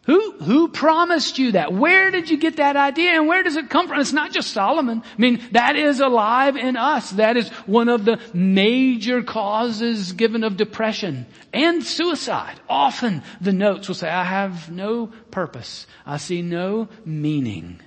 Who, 0.08 0.34
who 0.34 0.68
promised 0.68 1.40
you 1.40 1.54
that? 1.54 1.72
Where 1.72 2.12
did 2.12 2.30
you 2.30 2.36
get 2.36 2.58
that 2.58 2.76
idea 2.76 3.12
and 3.12 3.26
where 3.26 3.42
does 3.42 3.56
it 3.56 3.70
come 3.70 3.88
from? 3.88 4.02
It's 4.02 4.12
not 4.12 4.34
just 4.34 4.52
Solomon. 4.52 5.04
I 5.06 5.22
mean, 5.22 5.42
that 5.54 5.78
is 5.78 6.02
alive 6.02 6.58
in 6.58 6.76
us. 6.76 7.12
That 7.12 7.38
is 7.38 7.48
one 7.66 7.88
of 7.88 8.04
the 8.04 8.20
major 8.34 9.24
causes 9.24 10.12
given 10.12 10.44
of 10.44 10.58
depression 10.58 11.26
and 11.54 11.82
suicide. 11.82 12.60
Often 12.68 13.24
the 13.40 13.54
notes 13.54 13.88
will 13.88 13.96
say, 13.96 14.10
I 14.10 14.26
have 14.26 14.70
no 14.70 15.08
purpose. 15.32 15.88
I 16.06 16.18
see 16.18 16.42
no 16.42 16.90
meaning. 17.06 17.80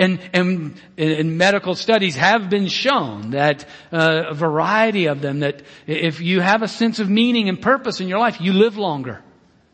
And, 0.00 0.18
and, 0.32 0.80
and, 0.96 1.36
medical 1.36 1.74
studies 1.74 2.16
have 2.16 2.48
been 2.48 2.68
shown 2.68 3.32
that 3.32 3.66
uh, 3.92 4.22
a 4.28 4.34
variety 4.34 5.08
of 5.08 5.20
them 5.20 5.40
that 5.40 5.62
if 5.86 6.22
you 6.22 6.40
have 6.40 6.62
a 6.62 6.68
sense 6.68 7.00
of 7.00 7.10
meaning 7.10 7.50
and 7.50 7.60
purpose 7.60 8.00
in 8.00 8.08
your 8.08 8.18
life, 8.18 8.40
you 8.40 8.54
live 8.54 8.78
longer 8.78 9.22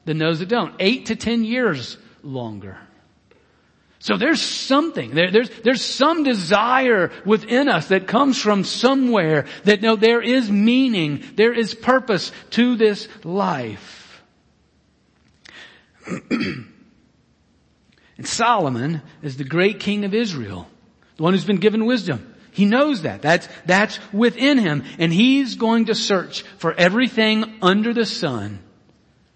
than 0.05 0.19
those 0.19 0.41
that 0.41 0.49
don't. 0.49 0.75
Eight 0.81 1.07
to 1.07 1.17
ten 1.17 1.45
years 1.45 1.97
longer. 2.25 2.77
So 4.01 4.17
there's 4.17 4.43
something, 4.43 5.15
there, 5.15 5.31
there's, 5.31 5.51
there's 5.63 5.83
some 5.83 6.25
desire 6.25 7.13
within 7.25 7.69
us 7.69 7.89
that 7.89 8.09
comes 8.09 8.41
from 8.41 8.65
somewhere 8.65 9.47
that 9.63 9.81
no, 9.81 9.95
there 9.95 10.21
is 10.21 10.51
meaning, 10.51 11.25
there 11.37 11.53
is 11.53 11.73
purpose 11.73 12.33
to 12.51 12.75
this 12.75 13.09
life. 13.25 14.23
And 18.19 18.27
Solomon 18.27 19.03
is 19.23 19.37
the 19.37 19.45
great 19.45 19.81
king 19.81 20.05
of 20.05 20.15
Israel, 20.15 20.67
the 21.17 21.23
one 21.23 21.35
who's 21.35 21.45
been 21.45 21.59
given 21.59 21.87
wisdom. 21.87 22.35
He 22.53 22.65
knows 22.65 23.03
that. 23.03 23.21
That's, 23.21 23.49
that's 23.67 23.99
within 24.15 24.57
him. 24.57 24.85
And 24.99 25.13
he's 25.13 25.57
going 25.57 25.87
to 25.87 25.95
search 25.95 26.43
for 26.57 26.73
everything 26.73 27.59
under 27.61 27.93
the 27.93 28.07
sun 28.07 28.61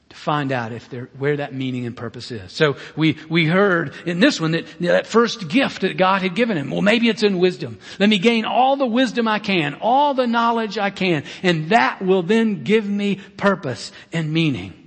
to 0.08 0.16
find 0.16 0.52
out 0.52 0.72
if 0.72 0.88
there, 0.88 1.10
where 1.18 1.36
that 1.36 1.52
meaning 1.52 1.84
and 1.84 1.94
purpose 1.94 2.30
is. 2.30 2.50
So 2.50 2.78
we, 2.96 3.18
we 3.28 3.44
heard 3.44 3.94
in 4.06 4.20
this 4.20 4.40
one 4.40 4.52
that 4.52 4.66
you 4.80 4.88
know, 4.88 4.92
that 4.94 5.06
first 5.06 5.50
gift 5.50 5.82
that 5.82 5.98
God 5.98 6.22
had 6.22 6.34
given 6.34 6.56
him. 6.56 6.70
Well, 6.70 6.80
maybe 6.80 7.10
it's 7.10 7.22
in 7.22 7.38
wisdom. 7.38 7.78
Let 7.98 8.08
me 8.08 8.18
gain 8.18 8.46
all 8.46 8.76
the 8.76 8.86
wisdom 8.86 9.28
I 9.28 9.38
can, 9.38 9.74
all 9.82 10.14
the 10.14 10.26
knowledge 10.26 10.78
I 10.78 10.88
can, 10.88 11.24
and 11.42 11.68
that 11.68 12.00
will 12.00 12.22
then 12.22 12.64
give 12.64 12.88
me 12.88 13.16
purpose 13.36 13.92
and 14.14 14.32
meaning. 14.32 14.79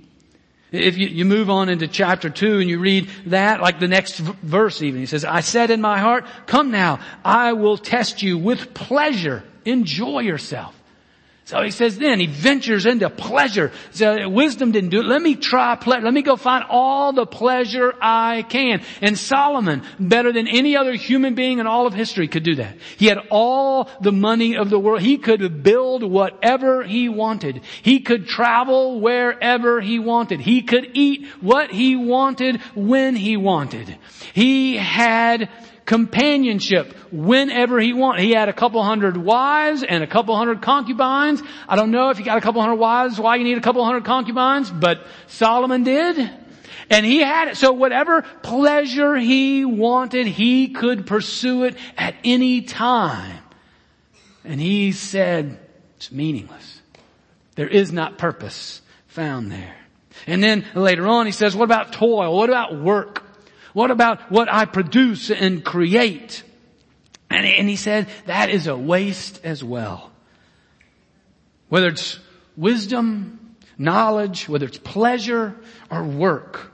If 0.74 0.98
you, 0.98 1.06
you, 1.06 1.24
move 1.24 1.50
on 1.50 1.68
into 1.68 1.86
chapter 1.86 2.28
two 2.28 2.58
and 2.58 2.68
you 2.68 2.78
read 2.78 3.08
that, 3.26 3.60
like 3.60 3.78
the 3.78 3.88
next 3.88 4.18
v- 4.18 4.32
verse 4.42 4.82
even, 4.82 5.00
he 5.00 5.06
says, 5.06 5.24
I 5.24 5.40
said 5.40 5.70
in 5.70 5.80
my 5.80 5.98
heart, 5.98 6.26
come 6.46 6.70
now, 6.70 7.00
I 7.24 7.52
will 7.52 7.78
test 7.78 8.22
you 8.22 8.36
with 8.38 8.74
pleasure. 8.74 9.44
Enjoy 9.64 10.20
yourself. 10.20 10.74
So 11.46 11.62
he 11.62 11.70
says 11.70 11.98
then, 11.98 12.20
he 12.20 12.26
ventures 12.26 12.86
into 12.86 13.10
pleasure. 13.10 13.70
So 13.90 14.30
wisdom 14.30 14.72
didn't 14.72 14.88
do 14.88 15.00
it. 15.00 15.06
Let 15.06 15.20
me 15.20 15.34
try 15.34 15.76
pleasure. 15.76 16.02
Let 16.02 16.14
me 16.14 16.22
go 16.22 16.36
find 16.36 16.64
all 16.70 17.12
the 17.12 17.26
pleasure 17.26 17.92
I 18.00 18.46
can. 18.48 18.82
And 19.02 19.18
Solomon, 19.18 19.82
better 20.00 20.32
than 20.32 20.48
any 20.48 20.74
other 20.74 20.94
human 20.94 21.34
being 21.34 21.58
in 21.58 21.66
all 21.66 21.86
of 21.86 21.92
history, 21.92 22.28
could 22.28 22.44
do 22.44 22.54
that. 22.54 22.78
He 22.96 23.06
had 23.06 23.18
all 23.30 23.90
the 24.00 24.10
money 24.10 24.56
of 24.56 24.70
the 24.70 24.78
world. 24.78 25.02
He 25.02 25.18
could 25.18 25.62
build 25.62 26.02
whatever 26.02 26.82
he 26.82 27.10
wanted. 27.10 27.60
He 27.82 28.00
could 28.00 28.26
travel 28.26 29.00
wherever 29.00 29.82
he 29.82 29.98
wanted. 29.98 30.40
He 30.40 30.62
could 30.62 30.92
eat 30.94 31.26
what 31.42 31.70
he 31.70 31.94
wanted 31.94 32.62
when 32.74 33.16
he 33.16 33.36
wanted. 33.36 33.98
He 34.32 34.76
had 34.76 35.50
companionship 35.84 36.94
whenever 37.12 37.78
he 37.78 37.92
wanted. 37.92 38.22
He 38.22 38.32
had 38.32 38.48
a 38.48 38.52
couple 38.52 38.82
hundred 38.82 39.16
wives 39.16 39.82
and 39.82 40.02
a 40.02 40.06
couple 40.06 40.36
hundred 40.36 40.62
concubines. 40.62 41.42
I 41.68 41.76
don't 41.76 41.90
know 41.90 42.10
if 42.10 42.18
you 42.18 42.24
got 42.24 42.38
a 42.38 42.40
couple 42.40 42.60
hundred 42.60 42.76
wives, 42.76 43.18
why 43.18 43.36
you 43.36 43.44
need 43.44 43.58
a 43.58 43.62
couple 43.62 43.84
hundred 43.84 44.04
concubines, 44.04 44.70
but 44.70 45.06
Solomon 45.26 45.84
did. 45.84 46.30
And 46.90 47.06
he 47.06 47.20
had 47.20 47.48
it. 47.48 47.56
So 47.56 47.72
whatever 47.72 48.22
pleasure 48.42 49.16
he 49.16 49.64
wanted, 49.64 50.26
he 50.26 50.68
could 50.68 51.06
pursue 51.06 51.64
it 51.64 51.76
at 51.96 52.14
any 52.24 52.62
time. 52.62 53.38
And 54.44 54.60
he 54.60 54.92
said, 54.92 55.58
it's 55.96 56.12
meaningless. 56.12 56.82
There 57.54 57.68
is 57.68 57.92
not 57.92 58.18
purpose 58.18 58.82
found 59.08 59.50
there. 59.50 59.76
And 60.26 60.42
then 60.42 60.66
later 60.74 61.06
on 61.06 61.26
he 61.26 61.32
says, 61.32 61.56
what 61.56 61.64
about 61.64 61.92
toil? 61.92 62.36
What 62.36 62.50
about 62.50 62.78
work? 62.78 63.23
What 63.74 63.90
about 63.90 64.30
what 64.30 64.50
I 64.50 64.64
produce 64.64 65.30
and 65.30 65.62
create? 65.62 66.42
And, 67.28 67.44
and 67.44 67.68
he 67.68 67.76
said, 67.76 68.08
that 68.26 68.48
is 68.48 68.66
a 68.66 68.76
waste 68.76 69.40
as 69.44 69.62
well. 69.62 70.10
Whether 71.68 71.88
it's 71.88 72.18
wisdom, 72.56 73.56
knowledge, 73.76 74.48
whether 74.48 74.66
it's 74.66 74.78
pleasure 74.78 75.56
or 75.90 76.04
work, 76.04 76.72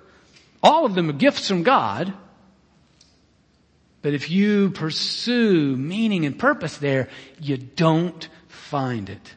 all 0.62 0.85
of 0.85 0.95
them 0.95 1.09
are 1.09 1.14
gifts 1.14 1.49
from 1.49 1.62
God. 1.62 2.12
But 4.02 4.12
if 4.12 4.30
you 4.30 4.71
pursue 4.71 5.76
meaning 5.76 6.26
and 6.26 6.38
purpose 6.38 6.76
there, 6.76 7.09
you 7.40 7.57
don't 7.57 8.28
find 8.49 9.09
it. 9.09 9.35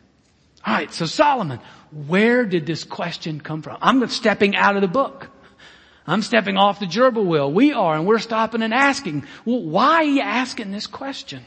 Alright, 0.68 0.94
so 0.94 1.06
Solomon, 1.06 1.60
where 1.92 2.46
did 2.46 2.66
this 2.66 2.84
question 2.84 3.40
come 3.40 3.62
from? 3.62 3.78
I'm 3.82 4.06
stepping 4.08 4.56
out 4.56 4.76
of 4.76 4.82
the 4.82 4.88
book. 4.88 5.30
I'm 6.06 6.22
stepping 6.22 6.58
off 6.58 6.80
the 6.80 6.86
gerbil 6.86 7.26
wheel. 7.26 7.52
We 7.52 7.72
are, 7.72 7.96
and 7.96 8.06
we're 8.06 8.20
stopping 8.20 8.62
and 8.62 8.74
asking, 8.74 9.26
well, 9.46 9.62
why 9.64 9.96
are 9.96 10.04
you 10.04 10.22
asking 10.22 10.72
this 10.72 10.88
question? 10.88 11.44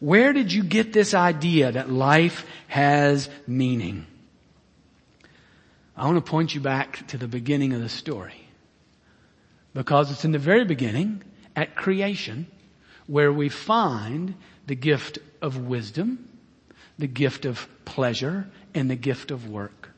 Where 0.00 0.32
did 0.32 0.52
you 0.52 0.62
get 0.62 0.92
this 0.92 1.14
idea 1.14 1.72
that 1.72 1.90
life 1.90 2.46
has 2.68 3.28
meaning? 3.46 4.06
I 5.96 6.06
want 6.06 6.24
to 6.24 6.30
point 6.30 6.54
you 6.54 6.60
back 6.60 7.06
to 7.08 7.18
the 7.18 7.28
beginning 7.28 7.72
of 7.72 7.80
the 7.80 7.88
story. 7.88 8.48
Because 9.72 10.10
it's 10.10 10.24
in 10.24 10.32
the 10.32 10.38
very 10.38 10.64
beginning, 10.64 11.22
at 11.56 11.74
creation, 11.74 12.46
where 13.06 13.32
we 13.32 13.48
find 13.48 14.34
the 14.66 14.74
gift 14.74 15.18
of 15.42 15.66
wisdom, 15.66 16.28
the 16.98 17.06
gift 17.06 17.44
of 17.44 17.66
pleasure 17.84 18.46
and 18.74 18.88
the 18.88 18.96
gift 18.96 19.30
of 19.30 19.48
work. 19.48 19.90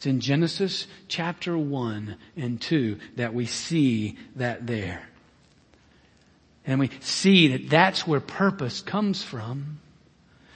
It's 0.00 0.06
in 0.06 0.20
Genesis 0.20 0.86
chapter 1.08 1.58
1 1.58 2.16
and 2.34 2.58
2 2.58 2.98
that 3.16 3.34
we 3.34 3.44
see 3.44 4.16
that 4.36 4.66
there. 4.66 5.02
And 6.64 6.80
we 6.80 6.88
see 7.00 7.48
that 7.48 7.68
that's 7.68 8.06
where 8.06 8.20
purpose 8.20 8.80
comes 8.80 9.22
from. 9.22 9.78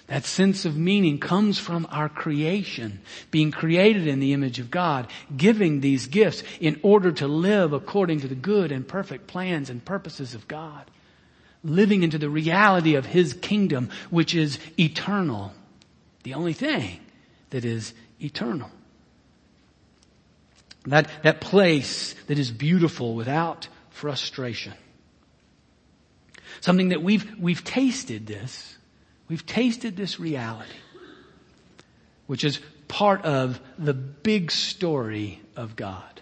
That 0.06 0.24
sense 0.24 0.64
of 0.64 0.78
meaning 0.78 1.18
comes 1.18 1.58
from 1.58 1.86
our 1.90 2.08
creation, 2.08 3.02
being 3.30 3.50
created 3.50 4.06
in 4.06 4.18
the 4.18 4.32
image 4.32 4.60
of 4.60 4.70
God, 4.70 5.08
giving 5.36 5.82
these 5.82 6.06
gifts 6.06 6.42
in 6.58 6.80
order 6.82 7.12
to 7.12 7.28
live 7.28 7.74
according 7.74 8.20
to 8.20 8.28
the 8.28 8.34
good 8.34 8.72
and 8.72 8.88
perfect 8.88 9.26
plans 9.26 9.68
and 9.68 9.84
purposes 9.84 10.32
of 10.32 10.48
God. 10.48 10.90
Living 11.62 12.02
into 12.02 12.16
the 12.16 12.30
reality 12.30 12.94
of 12.94 13.04
His 13.04 13.34
kingdom, 13.34 13.90
which 14.08 14.34
is 14.34 14.58
eternal. 14.80 15.52
The 16.22 16.32
only 16.32 16.54
thing 16.54 17.00
that 17.50 17.66
is 17.66 17.92
eternal. 18.18 18.70
That, 20.86 21.08
that 21.22 21.40
place 21.40 22.14
that 22.26 22.38
is 22.38 22.50
beautiful 22.50 23.14
without 23.14 23.68
frustration. 23.90 24.74
Something 26.60 26.90
that 26.90 27.02
we've, 27.02 27.38
we've 27.38 27.64
tasted 27.64 28.26
this. 28.26 28.76
We've 29.28 29.44
tasted 29.46 29.96
this 29.96 30.20
reality, 30.20 30.76
which 32.26 32.44
is 32.44 32.60
part 32.88 33.22
of 33.22 33.60
the 33.78 33.94
big 33.94 34.50
story 34.50 35.40
of 35.56 35.76
God. 35.76 36.20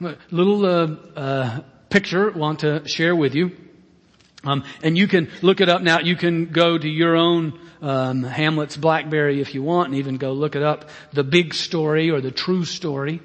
A 0.00 0.16
little 0.30 0.66
uh, 0.66 0.86
uh, 1.16 1.60
picture 1.88 2.34
I 2.34 2.36
want 2.36 2.60
to 2.60 2.86
share 2.88 3.14
with 3.14 3.34
you. 3.34 3.52
Um, 4.44 4.64
and 4.82 4.96
you 4.96 5.08
can 5.08 5.30
look 5.42 5.60
it 5.60 5.68
up 5.68 5.82
now. 5.82 6.00
You 6.00 6.16
can 6.16 6.46
go 6.46 6.76
to 6.76 6.88
your 6.88 7.16
own 7.16 7.58
um, 7.80 8.22
Hamlet's 8.22 8.76
BlackBerry 8.76 9.40
if 9.40 9.54
you 9.54 9.62
want, 9.62 9.88
and 9.88 9.98
even 9.98 10.16
go 10.16 10.32
look 10.32 10.56
it 10.56 10.62
up. 10.62 10.90
The 11.12 11.24
big 11.24 11.54
story 11.54 12.10
or 12.10 12.20
the 12.20 12.30
true 12.30 12.64
story 12.64 13.20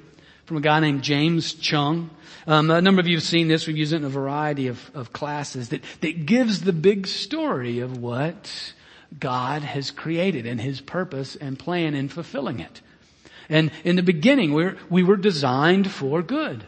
from 0.46 0.56
a 0.56 0.60
guy 0.60 0.80
named 0.80 1.02
James 1.02 1.54
Choung. 1.54 2.10
Um, 2.46 2.70
a 2.70 2.80
number 2.80 3.00
of 3.00 3.06
you 3.06 3.16
have 3.16 3.24
seen 3.24 3.48
this. 3.48 3.66
We've 3.66 3.76
used 3.76 3.92
it 3.92 3.96
in 3.96 4.04
a 4.04 4.08
variety 4.08 4.66
of, 4.66 4.90
of 4.94 5.12
classes 5.12 5.68
that, 5.68 5.82
that 6.00 6.26
gives 6.26 6.62
the 6.62 6.72
big 6.72 7.06
story 7.06 7.80
of 7.80 7.98
what 7.98 8.74
God 9.18 9.62
has 9.62 9.90
created 9.90 10.46
and 10.46 10.60
His 10.60 10.80
purpose 10.80 11.36
and 11.36 11.58
plan 11.58 11.94
in 11.94 12.08
fulfilling 12.08 12.60
it. 12.60 12.80
And 13.48 13.70
in 13.84 13.96
the 13.96 14.02
beginning, 14.02 14.52
we 14.52 14.70
we 14.88 15.02
were 15.02 15.16
designed 15.16 15.90
for 15.90 16.22
good. 16.22 16.64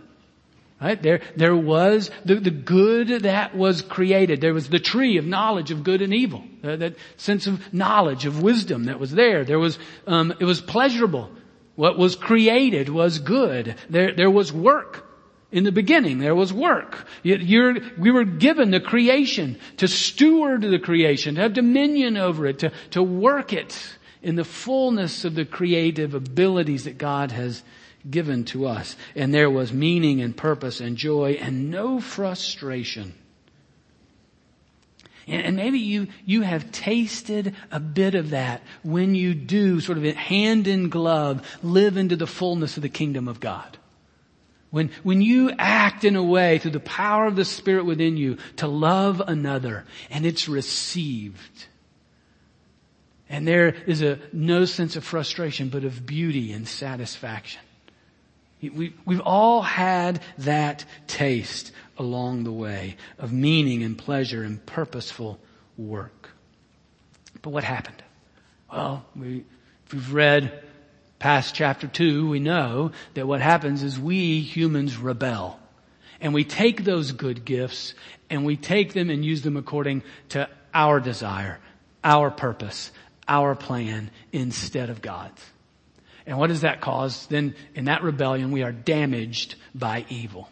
Right? 0.82 1.00
There, 1.00 1.20
there 1.36 1.54
was 1.54 2.10
the, 2.24 2.34
the 2.34 2.50
good 2.50 3.22
that 3.22 3.56
was 3.56 3.82
created. 3.82 4.40
There 4.40 4.52
was 4.52 4.68
the 4.68 4.80
tree 4.80 5.16
of 5.16 5.24
knowledge 5.24 5.70
of 5.70 5.84
good 5.84 6.02
and 6.02 6.12
evil. 6.12 6.42
Uh, 6.64 6.74
that 6.74 6.96
sense 7.16 7.46
of 7.46 7.72
knowledge, 7.72 8.26
of 8.26 8.42
wisdom 8.42 8.84
that 8.84 8.98
was 8.98 9.12
there. 9.12 9.44
There 9.44 9.60
was, 9.60 9.78
um, 10.08 10.34
it 10.40 10.44
was 10.44 10.60
pleasurable. 10.60 11.30
What 11.76 11.98
was 11.98 12.16
created 12.16 12.88
was 12.88 13.20
good. 13.20 13.76
There, 13.90 14.12
there 14.12 14.30
was 14.30 14.52
work. 14.52 15.08
In 15.52 15.62
the 15.62 15.70
beginning, 15.70 16.18
there 16.18 16.34
was 16.34 16.52
work. 16.52 17.06
You're, 17.22 17.76
we 17.96 18.10
were 18.10 18.24
given 18.24 18.72
the 18.72 18.80
creation 18.80 19.60
to 19.76 19.86
steward 19.86 20.62
the 20.62 20.80
creation, 20.80 21.36
to 21.36 21.42
have 21.42 21.52
dominion 21.52 22.16
over 22.16 22.46
it, 22.46 22.58
to, 22.60 22.72
to 22.90 23.02
work 23.04 23.52
it 23.52 23.78
in 24.20 24.34
the 24.34 24.44
fullness 24.44 25.24
of 25.24 25.36
the 25.36 25.44
creative 25.44 26.14
abilities 26.14 26.84
that 26.84 26.98
God 26.98 27.30
has 27.30 27.62
given 28.08 28.44
to 28.46 28.66
us. 28.66 28.96
And 29.14 29.32
there 29.32 29.50
was 29.50 29.72
meaning 29.72 30.20
and 30.20 30.36
purpose 30.36 30.80
and 30.80 30.96
joy 30.96 31.32
and 31.40 31.70
no 31.70 32.00
frustration. 32.00 33.14
And 35.28 35.56
maybe 35.56 35.78
you, 35.78 36.08
you 36.24 36.42
have 36.42 36.72
tasted 36.72 37.54
a 37.70 37.78
bit 37.78 38.16
of 38.16 38.30
that 38.30 38.62
when 38.82 39.14
you 39.14 39.34
do 39.34 39.80
sort 39.80 39.98
of 39.98 40.04
hand 40.04 40.66
in 40.66 40.88
glove 40.88 41.46
live 41.62 41.96
into 41.96 42.16
the 42.16 42.26
fullness 42.26 42.76
of 42.76 42.82
the 42.82 42.88
kingdom 42.88 43.28
of 43.28 43.38
God. 43.38 43.78
When, 44.70 44.90
when 45.02 45.20
you 45.22 45.52
act 45.58 46.04
in 46.04 46.16
a 46.16 46.22
way 46.22 46.58
through 46.58 46.72
the 46.72 46.80
power 46.80 47.26
of 47.26 47.36
the 47.36 47.44
Spirit 47.44 47.84
within 47.84 48.16
you 48.16 48.38
to 48.56 48.66
love 48.66 49.22
another 49.24 49.84
and 50.10 50.26
it's 50.26 50.48
received. 50.48 51.66
And 53.28 53.46
there 53.46 53.68
is 53.86 54.02
a 54.02 54.18
no 54.32 54.64
sense 54.64 54.96
of 54.96 55.04
frustration, 55.04 55.68
but 55.68 55.84
of 55.84 56.04
beauty 56.04 56.52
and 56.52 56.66
satisfaction. 56.66 57.60
We, 58.62 58.94
we've 59.04 59.20
all 59.20 59.60
had 59.60 60.22
that 60.38 60.84
taste 61.08 61.72
along 61.98 62.44
the 62.44 62.52
way 62.52 62.96
of 63.18 63.32
meaning 63.32 63.82
and 63.82 63.98
pleasure 63.98 64.44
and 64.44 64.64
purposeful 64.64 65.40
work. 65.76 66.30
But 67.42 67.50
what 67.50 67.64
happened? 67.64 68.02
Well, 68.72 69.04
we, 69.16 69.44
if 69.86 69.92
we've 69.92 70.12
read 70.12 70.62
past 71.18 71.54
chapter 71.54 71.88
two, 71.88 72.28
we 72.28 72.38
know 72.38 72.92
that 73.14 73.26
what 73.26 73.40
happens 73.40 73.82
is 73.82 73.98
we 73.98 74.40
humans 74.40 74.96
rebel. 74.96 75.58
And 76.20 76.32
we 76.32 76.44
take 76.44 76.84
those 76.84 77.10
good 77.10 77.44
gifts 77.44 77.94
and 78.30 78.44
we 78.44 78.56
take 78.56 78.92
them 78.92 79.10
and 79.10 79.24
use 79.24 79.42
them 79.42 79.56
according 79.56 80.04
to 80.30 80.48
our 80.72 81.00
desire, 81.00 81.58
our 82.04 82.30
purpose, 82.30 82.92
our 83.26 83.56
plan 83.56 84.10
instead 84.32 84.88
of 84.88 85.02
God's. 85.02 85.44
And 86.26 86.38
what 86.38 86.48
does 86.48 86.60
that 86.60 86.80
cause? 86.80 87.26
Then 87.26 87.54
in 87.74 87.86
that 87.86 88.02
rebellion, 88.02 88.52
we 88.52 88.62
are 88.62 88.72
damaged 88.72 89.56
by 89.74 90.04
evil. 90.08 90.48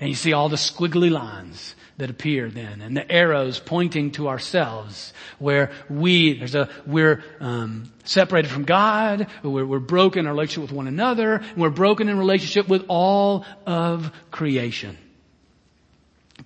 And 0.00 0.08
you 0.08 0.14
see 0.14 0.32
all 0.32 0.48
the 0.48 0.56
squiggly 0.56 1.10
lines 1.10 1.74
that 1.98 2.08
appear 2.08 2.48
then 2.48 2.80
and 2.80 2.96
the 2.96 3.10
arrows 3.12 3.60
pointing 3.60 4.12
to 4.12 4.28
ourselves 4.28 5.12
where 5.38 5.70
we, 5.90 6.38
there's 6.38 6.54
a, 6.54 6.70
we're, 6.86 7.22
um, 7.38 7.92
separated 8.04 8.50
from 8.50 8.64
God, 8.64 9.26
we're, 9.42 9.66
we're 9.66 9.78
broken 9.78 10.20
in 10.20 10.26
our 10.26 10.32
relationship 10.32 10.62
with 10.62 10.72
one 10.72 10.86
another, 10.86 11.34
and 11.34 11.56
we're 11.58 11.68
broken 11.68 12.08
in 12.08 12.18
relationship 12.18 12.66
with 12.66 12.86
all 12.88 13.44
of 13.66 14.10
creation. 14.30 14.96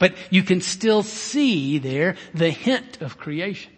But 0.00 0.16
you 0.30 0.42
can 0.42 0.60
still 0.60 1.04
see 1.04 1.78
there 1.78 2.16
the 2.34 2.50
hint 2.50 3.00
of 3.00 3.16
creation. 3.18 3.72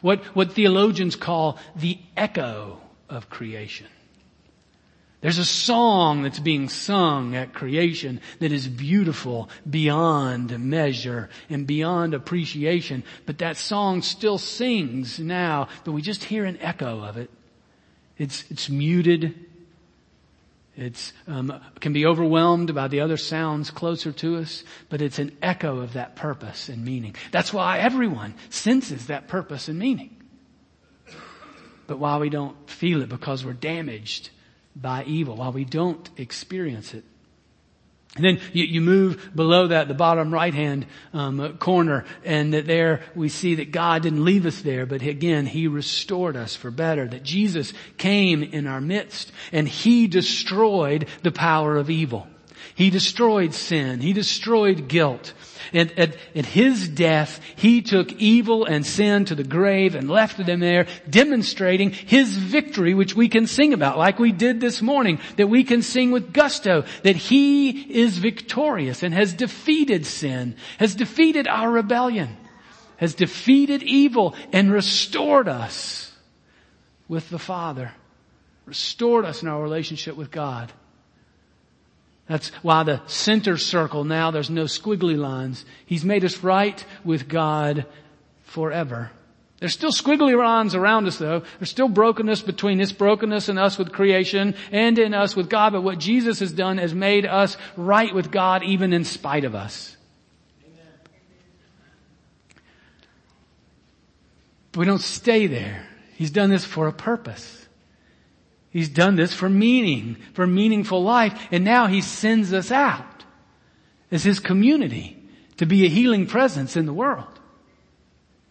What, 0.00 0.24
what 0.34 0.52
theologians 0.52 1.14
call 1.14 1.58
the 1.76 1.98
echo 2.16 2.80
of 3.12 3.28
creation. 3.28 3.86
There's 5.20 5.38
a 5.38 5.44
song 5.44 6.22
that's 6.22 6.40
being 6.40 6.68
sung 6.68 7.36
at 7.36 7.54
creation 7.54 8.20
that 8.40 8.50
is 8.50 8.66
beautiful 8.66 9.48
beyond 9.68 10.58
measure 10.58 11.30
and 11.48 11.64
beyond 11.64 12.12
appreciation. 12.12 13.04
But 13.24 13.38
that 13.38 13.56
song 13.56 14.02
still 14.02 14.36
sings 14.38 15.20
now, 15.20 15.68
but 15.84 15.92
we 15.92 16.02
just 16.02 16.24
hear 16.24 16.44
an 16.44 16.58
echo 16.60 17.04
of 17.04 17.18
it. 17.18 17.30
It's, 18.18 18.44
it's 18.50 18.68
muted. 18.68 19.46
It's, 20.76 21.12
um, 21.28 21.60
can 21.78 21.92
be 21.92 22.04
overwhelmed 22.04 22.74
by 22.74 22.88
the 22.88 23.00
other 23.00 23.16
sounds 23.16 23.70
closer 23.70 24.10
to 24.10 24.38
us, 24.38 24.64
but 24.88 25.00
it's 25.00 25.20
an 25.20 25.36
echo 25.40 25.78
of 25.78 25.92
that 25.92 26.16
purpose 26.16 26.68
and 26.68 26.84
meaning. 26.84 27.14
That's 27.30 27.52
why 27.52 27.78
everyone 27.78 28.34
senses 28.50 29.06
that 29.06 29.28
purpose 29.28 29.68
and 29.68 29.78
meaning. 29.78 30.21
But 31.92 31.98
while 31.98 32.20
we 32.20 32.30
don't 32.30 32.56
feel 32.70 33.02
it 33.02 33.10
because 33.10 33.44
we're 33.44 33.52
damaged, 33.52 34.30
by 34.74 35.04
evil, 35.04 35.36
while 35.36 35.52
we 35.52 35.66
don't 35.66 36.08
experience 36.16 36.94
it. 36.94 37.04
And 38.16 38.24
then 38.24 38.40
you, 38.54 38.64
you, 38.64 38.80
move 38.80 39.30
below 39.34 39.66
that, 39.66 39.88
the 39.88 39.94
bottom 39.94 40.32
right 40.32 40.54
hand 40.54 40.86
um, 41.12 41.58
corner, 41.58 42.06
and 42.24 42.54
that 42.54 42.66
there 42.66 43.02
we 43.14 43.28
see 43.28 43.56
that 43.56 43.72
God 43.72 44.04
didn't 44.04 44.24
leave 44.24 44.46
us 44.46 44.62
there, 44.62 44.86
but 44.86 45.02
again, 45.02 45.44
He 45.44 45.68
restored 45.68 46.34
us 46.34 46.56
for 46.56 46.70
better. 46.70 47.06
That 47.06 47.24
Jesus 47.24 47.74
came 47.98 48.42
in 48.42 48.66
our 48.66 48.80
midst, 48.80 49.30
and 49.52 49.68
He 49.68 50.06
destroyed 50.06 51.08
the 51.22 51.30
power 51.30 51.76
of 51.76 51.90
evil. 51.90 52.26
He 52.74 52.90
destroyed 52.90 53.54
sin. 53.54 54.00
He 54.00 54.12
destroyed 54.12 54.88
guilt. 54.88 55.34
And 55.72 55.90
at, 55.98 56.16
at, 56.34 56.46
his 56.46 56.88
death, 56.88 57.40
he 57.56 57.82
took 57.82 58.12
evil 58.12 58.64
and 58.64 58.84
sin 58.84 59.26
to 59.26 59.34
the 59.34 59.44
grave 59.44 59.94
and 59.94 60.10
left 60.10 60.44
them 60.44 60.60
there, 60.60 60.86
demonstrating 61.08 61.90
his 61.90 62.36
victory, 62.36 62.94
which 62.94 63.14
we 63.14 63.28
can 63.28 63.46
sing 63.46 63.72
about, 63.72 63.98
like 63.98 64.18
we 64.18 64.32
did 64.32 64.60
this 64.60 64.82
morning, 64.82 65.20
that 65.36 65.48
we 65.48 65.64
can 65.64 65.82
sing 65.82 66.10
with 66.10 66.32
gusto, 66.32 66.84
that 67.02 67.16
he 67.16 67.70
is 67.70 68.18
victorious 68.18 69.02
and 69.02 69.14
has 69.14 69.32
defeated 69.32 70.04
sin, 70.06 70.56
has 70.78 70.94
defeated 70.94 71.46
our 71.46 71.70
rebellion, 71.70 72.36
has 72.96 73.14
defeated 73.14 73.82
evil 73.82 74.34
and 74.52 74.72
restored 74.72 75.48
us 75.48 76.12
with 77.08 77.28
the 77.30 77.38
Father, 77.38 77.92
restored 78.66 79.24
us 79.24 79.42
in 79.42 79.48
our 79.48 79.62
relationship 79.62 80.16
with 80.16 80.30
God. 80.30 80.72
That's 82.32 82.48
why 82.62 82.82
the 82.82 83.02
center 83.08 83.58
circle 83.58 84.04
now, 84.04 84.30
there's 84.30 84.48
no 84.48 84.64
squiggly 84.64 85.18
lines. 85.18 85.66
He's 85.84 86.02
made 86.02 86.24
us 86.24 86.38
right 86.38 86.82
with 87.04 87.28
God 87.28 87.84
forever. 88.44 89.10
There's 89.58 89.74
still 89.74 89.92
squiggly 89.92 90.34
lines 90.34 90.74
around 90.74 91.06
us 91.06 91.18
though. 91.18 91.42
There's 91.58 91.68
still 91.68 91.90
brokenness 91.90 92.40
between 92.40 92.78
this 92.78 92.90
brokenness 92.90 93.50
and 93.50 93.58
us 93.58 93.76
with 93.76 93.92
creation 93.92 94.54
and 94.70 94.98
in 94.98 95.12
us 95.12 95.36
with 95.36 95.50
God. 95.50 95.74
But 95.74 95.82
what 95.82 95.98
Jesus 95.98 96.40
has 96.40 96.52
done 96.52 96.78
has 96.78 96.94
made 96.94 97.26
us 97.26 97.58
right 97.76 98.14
with 98.14 98.30
God 98.30 98.62
even 98.62 98.94
in 98.94 99.04
spite 99.04 99.44
of 99.44 99.54
us. 99.54 99.94
But 104.72 104.80
we 104.80 104.86
don't 104.86 105.02
stay 105.02 105.48
there. 105.48 105.86
He's 106.14 106.30
done 106.30 106.48
this 106.48 106.64
for 106.64 106.88
a 106.88 106.94
purpose. 106.94 107.61
He's 108.72 108.88
done 108.88 109.16
this 109.16 109.34
for 109.34 109.50
meaning, 109.50 110.16
for 110.32 110.46
meaningful 110.46 111.02
life, 111.02 111.48
and 111.52 111.62
now 111.62 111.86
He 111.86 112.00
sends 112.00 112.52
us 112.54 112.70
out 112.70 113.24
as 114.10 114.24
His 114.24 114.40
community 114.40 115.22
to 115.58 115.66
be 115.66 115.84
a 115.84 115.90
healing 115.90 116.26
presence 116.26 116.74
in 116.74 116.86
the 116.86 116.92
world. 116.92 117.28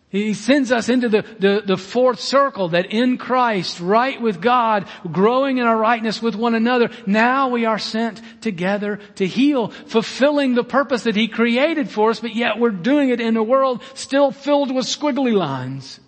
He 0.09 0.33
sends 0.33 0.73
us 0.73 0.89
into 0.89 1.07
the, 1.07 1.21
the, 1.39 1.63
the, 1.65 1.77
fourth 1.77 2.19
circle 2.19 2.69
that 2.69 2.87
in 2.87 3.17
Christ, 3.17 3.79
right 3.79 4.21
with 4.21 4.41
God, 4.41 4.85
growing 5.09 5.57
in 5.57 5.65
our 5.65 5.77
rightness 5.77 6.21
with 6.21 6.35
one 6.35 6.53
another, 6.53 6.89
now 7.07 7.47
we 7.47 7.63
are 7.63 7.79
sent 7.79 8.21
together 8.41 8.97
to 9.15 9.25
heal, 9.25 9.69
fulfilling 9.69 10.53
the 10.53 10.65
purpose 10.65 11.03
that 11.03 11.15
He 11.15 11.29
created 11.29 11.89
for 11.89 12.09
us, 12.09 12.19
but 12.19 12.35
yet 12.35 12.59
we're 12.59 12.71
doing 12.71 13.09
it 13.09 13.21
in 13.21 13.37
a 13.37 13.43
world 13.43 13.81
still 13.93 14.31
filled 14.31 14.75
with 14.75 14.85
squiggly 14.85 15.33
lines. 15.33 16.01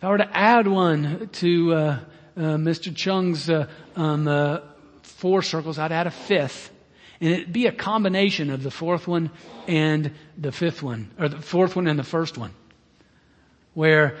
If 0.00 0.04
I 0.04 0.08
were 0.08 0.16
to 0.16 0.30
add 0.34 0.66
one 0.66 1.28
to 1.28 1.74
uh, 1.74 1.98
uh, 2.34 2.40
Mr. 2.40 2.96
Choung's 2.96 3.50
uh, 3.50 3.66
um, 3.94 4.26
uh, 4.26 4.60
four 5.02 5.42
circles, 5.42 5.78
I'd 5.78 5.92
add 5.92 6.06
a 6.06 6.10
fifth. 6.10 6.70
And 7.20 7.34
it'd 7.34 7.52
be 7.52 7.66
a 7.66 7.72
combination 7.72 8.48
of 8.48 8.62
the 8.62 8.70
fourth 8.70 9.06
one 9.06 9.30
and 9.68 10.12
the 10.38 10.52
fifth 10.52 10.82
one, 10.82 11.10
or 11.18 11.28
the 11.28 11.42
fourth 11.42 11.76
one 11.76 11.86
and 11.86 11.98
the 11.98 12.02
first 12.02 12.38
one. 12.38 12.52
Where 13.74 14.16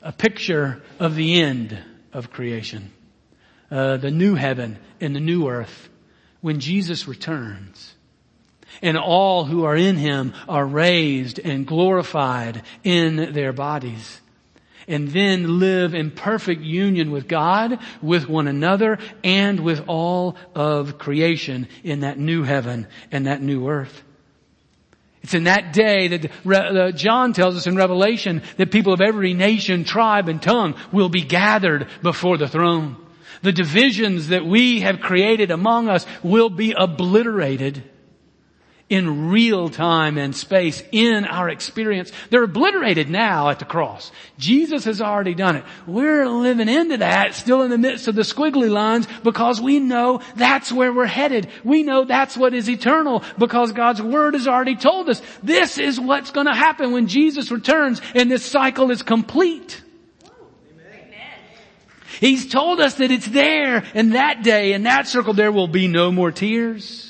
a 0.00 0.12
picture 0.12 0.82
of 0.98 1.14
the 1.14 1.42
end 1.42 1.78
of 2.14 2.30
creation. 2.30 2.90
Uh, 3.70 3.98
the 3.98 4.10
new 4.10 4.34
heaven 4.34 4.78
and 4.98 5.14
the 5.14 5.20
new 5.20 5.46
earth. 5.46 5.90
When 6.40 6.58
Jesus 6.58 7.06
returns. 7.06 7.94
And 8.80 8.96
all 8.96 9.44
who 9.44 9.64
are 9.64 9.76
in 9.76 9.96
Him 9.96 10.32
are 10.48 10.64
raised 10.64 11.38
and 11.38 11.66
glorified 11.66 12.62
in 12.82 13.34
their 13.34 13.52
bodies 13.52 14.22
and 14.88 15.08
then 15.08 15.60
live 15.60 15.94
in 15.94 16.10
perfect 16.10 16.62
union 16.62 17.10
with 17.10 17.28
God, 17.28 17.78
with 18.02 18.28
one 18.28 18.48
another, 18.48 18.98
and 19.22 19.60
with 19.60 19.84
all 19.86 20.36
of 20.54 20.98
creation 20.98 21.68
in 21.84 22.00
that 22.00 22.18
new 22.18 22.42
heaven 22.42 22.86
and 23.12 23.26
that 23.26 23.42
new 23.42 23.68
earth. 23.68 24.02
It's 25.22 25.34
in 25.34 25.44
that 25.44 25.72
day 25.72 26.08
that 26.08 26.30
uh, 26.46 26.92
John 26.92 27.32
tells 27.32 27.56
us 27.56 27.66
in 27.66 27.76
Revelation 27.76 28.42
that 28.56 28.70
people 28.70 28.92
of 28.92 29.00
every 29.00 29.34
nation, 29.34 29.84
tribe, 29.84 30.28
and 30.28 30.40
tongue 30.40 30.74
will 30.92 31.08
be 31.08 31.22
gathered 31.22 31.88
before 32.02 32.38
the 32.38 32.48
throne. 32.48 32.96
The 33.42 33.52
divisions 33.52 34.28
that 34.28 34.46
we 34.46 34.80
have 34.80 35.00
created 35.00 35.50
among 35.50 35.88
us 35.88 36.06
will 36.22 36.50
be 36.50 36.72
obliterated 36.76 37.82
in 38.88 39.30
real 39.30 39.68
time 39.68 40.16
and 40.16 40.34
space 40.34 40.82
in 40.92 41.26
our 41.26 41.48
experience. 41.48 42.10
They're 42.30 42.44
obliterated 42.44 43.10
now 43.10 43.50
at 43.50 43.58
the 43.58 43.66
cross. 43.66 44.10
Jesus 44.38 44.84
has 44.84 45.02
already 45.02 45.34
done 45.34 45.56
it. 45.56 45.64
We're 45.86 46.26
living 46.26 46.68
into 46.68 46.98
that 46.98 47.34
still 47.34 47.62
in 47.62 47.70
the 47.70 47.76
midst 47.78 48.08
of 48.08 48.14
the 48.14 48.22
squiggly 48.22 48.70
lines 48.70 49.06
because 49.22 49.60
we 49.60 49.78
know 49.78 50.20
that's 50.36 50.72
where 50.72 50.92
we're 50.92 51.06
headed. 51.06 51.48
We 51.64 51.82
know 51.82 52.04
that's 52.04 52.36
what 52.36 52.54
is 52.54 52.70
eternal 52.70 53.22
because 53.38 53.72
God's 53.72 54.00
word 54.00 54.34
has 54.34 54.48
already 54.48 54.76
told 54.76 55.10
us 55.10 55.20
this 55.42 55.76
is 55.76 56.00
what's 56.00 56.30
going 56.30 56.46
to 56.46 56.54
happen 56.54 56.92
when 56.92 57.08
Jesus 57.08 57.50
returns 57.50 58.00
and 58.14 58.30
this 58.30 58.44
cycle 58.44 58.90
is 58.90 59.02
complete. 59.02 59.82
He's 62.20 62.50
told 62.50 62.80
us 62.80 62.94
that 62.94 63.12
it's 63.12 63.28
there 63.28 63.84
in 63.94 64.10
that 64.10 64.42
day, 64.42 64.72
in 64.72 64.84
that 64.84 65.06
circle, 65.06 65.34
there 65.34 65.52
will 65.52 65.68
be 65.68 65.86
no 65.86 66.10
more 66.10 66.32
tears. 66.32 67.07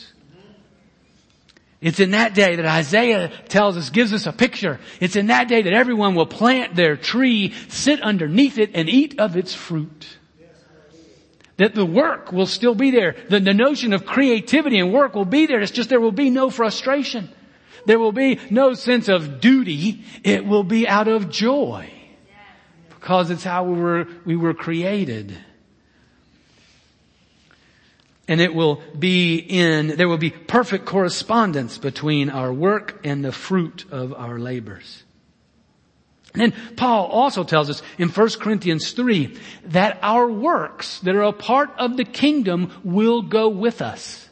It's 1.81 2.01
in 2.01 2.11
that 2.11 2.35
day 2.35 2.57
that 2.57 2.67
Isaiah 2.67 3.31
tells 3.49 3.77
us, 3.77 3.91
gives 3.91 4.13
us 4.13 4.27
a 4.27 4.33
picture. 4.33 4.81
It's 5.01 5.15
in 5.15 5.29
that 5.29 5.49
day 5.49 5.63
that 5.63 5.73
everyone 5.73 6.17
will 6.17 6.27
plant 6.27 6.75
their 6.75 6.97
tree, 6.97 7.55
sit 7.69 8.03
underneath 8.03 8.59
it, 8.59 8.73
and 8.75 8.89
eat 8.89 9.21
of 9.21 9.37
its 9.37 9.55
fruit. 9.55 10.19
That 11.57 11.75
the 11.75 11.87
work 11.87 12.33
will 12.33 12.47
still 12.47 12.75
be 12.75 12.91
there. 12.91 13.17
The, 13.29 13.41
the 13.41 13.55
notion 13.55 13.93
of 13.93 14.07
creativity 14.07 14.79
and 14.79 14.93
work 14.93 15.15
will 15.15 15.25
be 15.25 15.47
there. 15.47 15.61
It's 15.61 15.73
just 15.73 15.89
there 15.89 16.01
will 16.01 16.13
be 16.13 16.31
no 16.31 16.51
frustration. 16.51 17.31
There 17.87 17.99
will 17.99 18.13
be 18.13 18.41
no 18.51 18.75
sense 18.75 19.09
of 19.09 19.41
duty. 19.41 20.05
It 20.25 20.47
will 20.47 20.65
be 20.65 20.87
out 20.87 21.09
of 21.09 21.31
joy. 21.31 21.91
Because 22.91 23.31
it's 23.31 23.45
how 23.45 23.65
we 23.65 23.81
were, 23.81 24.09
we 24.25 24.37
were 24.37 24.55
created 24.55 25.37
and 28.29 28.43
it 28.43 28.55
will 28.55 28.83
be 28.97 29.39
in, 29.39 29.89
there 29.89 30.09
will 30.09 30.19
be 30.19 30.31
perfect 30.31 30.85
correspondence 30.85 31.79
between 31.79 32.29
our 32.29 32.53
work 32.53 33.01
and 33.03 33.25
the 33.25 33.33
fruit 33.33 33.87
of 33.91 34.13
our 34.13 34.39
labors. 34.39 35.03
And 36.35 36.53
Paul 36.77 37.07
also 37.07 37.43
tells 37.43 37.71
us 37.71 37.83
in 37.97 38.11
1 38.11 38.29
Corinthians 38.39 38.93
3 38.93 39.37
that 39.69 39.99
our 40.03 40.31
works 40.31 41.01
that 41.01 41.17
are 41.17 41.23
a 41.23 41.33
part 41.33 41.71
of 41.79 41.97
the 41.97 42.05
kingdom 42.05 42.71
will 42.85 43.23
go 43.23 43.49
with 43.49 43.81
us. 43.81 44.29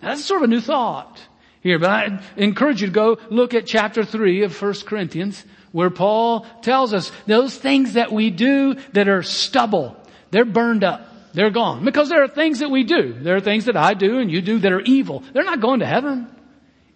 That's 0.00 0.24
sort 0.24 0.42
of 0.42 0.50
a 0.50 0.52
new 0.52 0.60
thought 0.60 1.20
here, 1.60 1.78
but 1.78 1.90
I 1.90 2.22
encourage 2.36 2.80
you 2.80 2.88
to 2.88 2.92
go 2.92 3.18
look 3.30 3.54
at 3.54 3.66
chapter 3.66 4.04
3 4.04 4.42
of 4.42 4.60
1 4.60 4.74
Corinthians 4.86 5.44
where 5.72 5.90
Paul 5.90 6.46
tells 6.62 6.92
us 6.92 7.12
those 7.26 7.56
things 7.56 7.92
that 7.92 8.10
we 8.10 8.30
do 8.30 8.74
that 8.92 9.08
are 9.08 9.22
stubble, 9.22 9.96
they're 10.32 10.44
burned 10.44 10.82
up. 10.82 11.09
They're 11.32 11.50
gone. 11.50 11.84
Because 11.84 12.08
there 12.08 12.22
are 12.22 12.28
things 12.28 12.58
that 12.60 12.70
we 12.70 12.84
do. 12.84 13.12
There 13.12 13.36
are 13.36 13.40
things 13.40 13.66
that 13.66 13.76
I 13.76 13.94
do 13.94 14.18
and 14.18 14.30
you 14.30 14.42
do 14.42 14.58
that 14.58 14.72
are 14.72 14.80
evil. 14.80 15.22
They're 15.32 15.44
not 15.44 15.60
going 15.60 15.80
to 15.80 15.86
heaven. 15.86 16.28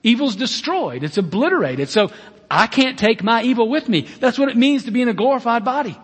Evil's 0.02 0.36
destroyed. 0.36 1.02
It's 1.04 1.18
obliterated. 1.18 1.88
So 1.88 2.10
I 2.50 2.66
can't 2.66 2.98
take 2.98 3.22
my 3.22 3.42
evil 3.42 3.68
with 3.68 3.88
me. 3.88 4.02
That's 4.20 4.38
what 4.38 4.48
it 4.48 4.56
means 4.56 4.84
to 4.84 4.90
be 4.90 5.02
in 5.02 5.08
a 5.08 5.14
glorified 5.14 5.64
body. 5.64 5.96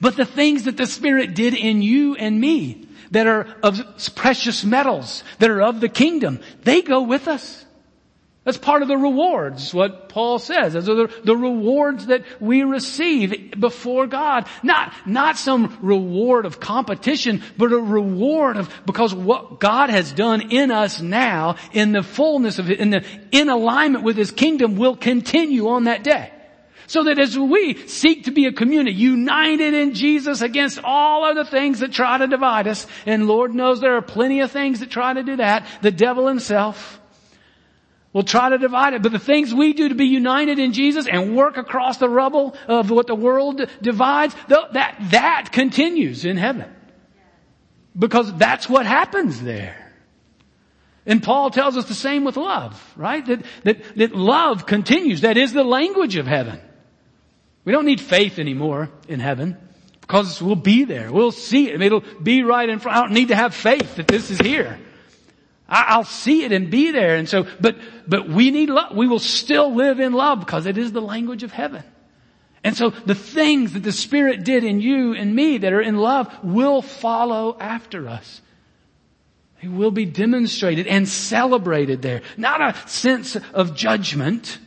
But 0.00 0.16
the 0.16 0.24
things 0.24 0.64
that 0.64 0.76
the 0.76 0.86
Spirit 0.86 1.34
did 1.34 1.54
in 1.54 1.82
you 1.82 2.14
and 2.14 2.40
me 2.40 2.88
that 3.10 3.26
are 3.26 3.46
of 3.62 3.82
precious 4.14 4.64
metals, 4.64 5.24
that 5.38 5.50
are 5.50 5.60
of 5.60 5.80
the 5.80 5.88
kingdom, 5.88 6.40
they 6.62 6.80
go 6.80 7.02
with 7.02 7.28
us. 7.28 7.66
That's 8.44 8.56
part 8.56 8.80
of 8.80 8.88
the 8.88 8.96
rewards, 8.96 9.74
what 9.74 10.08
Paul 10.08 10.38
says. 10.38 10.72
Those 10.72 10.88
are 10.88 10.94
the, 10.94 11.22
the, 11.24 11.36
rewards 11.36 12.06
that 12.06 12.24
we 12.40 12.62
receive 12.62 13.60
before 13.60 14.06
God. 14.06 14.46
Not, 14.62 14.94
not 15.06 15.36
some 15.36 15.76
reward 15.82 16.46
of 16.46 16.58
competition, 16.58 17.42
but 17.58 17.70
a 17.70 17.76
reward 17.76 18.56
of, 18.56 18.72
because 18.86 19.14
what 19.14 19.60
God 19.60 19.90
has 19.90 20.10
done 20.10 20.52
in 20.52 20.70
us 20.70 21.02
now, 21.02 21.56
in 21.72 21.92
the 21.92 22.02
fullness 22.02 22.58
of 22.58 22.70
it, 22.70 22.80
in 22.80 22.88
the, 22.88 23.04
in 23.30 23.50
alignment 23.50 24.04
with 24.04 24.16
His 24.16 24.30
kingdom 24.30 24.76
will 24.76 24.96
continue 24.96 25.68
on 25.68 25.84
that 25.84 26.02
day. 26.02 26.32
So 26.86 27.04
that 27.04 27.18
as 27.18 27.38
we 27.38 27.86
seek 27.86 28.24
to 28.24 28.30
be 28.30 28.46
a 28.46 28.52
community 28.52 28.96
united 28.96 29.74
in 29.74 29.92
Jesus 29.92 30.40
against 30.40 30.80
all 30.82 31.24
other 31.24 31.44
things 31.44 31.80
that 31.80 31.92
try 31.92 32.16
to 32.16 32.26
divide 32.26 32.66
us, 32.66 32.86
and 33.04 33.28
Lord 33.28 33.54
knows 33.54 33.80
there 33.80 33.96
are 33.96 34.02
plenty 34.02 34.40
of 34.40 34.50
things 34.50 34.80
that 34.80 34.90
try 34.90 35.12
to 35.12 35.22
do 35.22 35.36
that, 35.36 35.66
the 35.82 35.92
devil 35.92 36.26
himself, 36.26 36.99
We'll 38.12 38.24
try 38.24 38.48
to 38.48 38.58
divide 38.58 38.94
it, 38.94 39.02
but 39.02 39.12
the 39.12 39.20
things 39.20 39.54
we 39.54 39.72
do 39.72 39.88
to 39.88 39.94
be 39.94 40.06
united 40.06 40.58
in 40.58 40.72
Jesus 40.72 41.06
and 41.06 41.36
work 41.36 41.56
across 41.56 41.98
the 41.98 42.08
rubble 42.08 42.56
of 42.66 42.90
what 42.90 43.06
the 43.06 43.14
world 43.14 43.68
divides, 43.80 44.34
that, 44.48 44.96
that 45.10 45.50
continues 45.52 46.24
in 46.24 46.36
heaven. 46.36 46.74
Because 47.96 48.34
that's 48.34 48.68
what 48.68 48.84
happens 48.84 49.40
there. 49.40 49.92
And 51.06 51.22
Paul 51.22 51.50
tells 51.50 51.76
us 51.76 51.86
the 51.86 51.94
same 51.94 52.24
with 52.24 52.36
love, 52.36 52.92
right? 52.96 53.24
That, 53.26 53.44
that, 53.64 53.96
that 53.96 54.14
love 54.14 54.66
continues. 54.66 55.20
That 55.20 55.36
is 55.36 55.52
the 55.52 55.64
language 55.64 56.16
of 56.16 56.26
heaven. 56.26 56.60
We 57.64 57.72
don't 57.72 57.86
need 57.86 58.00
faith 58.00 58.38
anymore 58.38 58.90
in 59.06 59.20
heaven 59.20 59.56
because 60.00 60.42
we'll 60.42 60.56
be 60.56 60.84
there. 60.84 61.12
We'll 61.12 61.30
see 61.30 61.70
it. 61.70 61.80
It'll 61.80 62.02
be 62.22 62.42
right 62.42 62.68
in 62.68 62.80
front. 62.80 62.98
I 62.98 63.00
don't 63.02 63.12
need 63.12 63.28
to 63.28 63.36
have 63.36 63.54
faith 63.54 63.96
that 63.96 64.08
this 64.08 64.30
is 64.30 64.38
here. 64.38 64.78
I'll 65.70 66.04
see 66.04 66.44
it 66.44 66.50
and 66.50 66.70
be 66.70 66.90
there. 66.90 67.14
And 67.14 67.28
so, 67.28 67.46
but, 67.60 67.76
but 68.06 68.28
we 68.28 68.50
need 68.50 68.70
love. 68.70 68.96
We 68.96 69.06
will 69.06 69.20
still 69.20 69.74
live 69.74 70.00
in 70.00 70.12
love 70.12 70.40
because 70.40 70.66
it 70.66 70.76
is 70.76 70.90
the 70.90 71.00
language 71.00 71.44
of 71.44 71.52
heaven. 71.52 71.84
And 72.64 72.76
so 72.76 72.90
the 72.90 73.14
things 73.14 73.72
that 73.72 73.84
the 73.84 73.92
Spirit 73.92 74.44
did 74.44 74.64
in 74.64 74.80
you 74.80 75.14
and 75.14 75.34
me 75.34 75.58
that 75.58 75.72
are 75.72 75.80
in 75.80 75.96
love 75.96 76.32
will 76.42 76.82
follow 76.82 77.56
after 77.58 78.08
us. 78.08 78.42
They 79.62 79.68
will 79.68 79.90
be 79.90 80.06
demonstrated 80.06 80.86
and 80.86 81.08
celebrated 81.08 82.02
there. 82.02 82.22
Not 82.36 82.60
a 82.60 82.88
sense 82.88 83.36
of 83.54 83.76
judgment. 83.76 84.58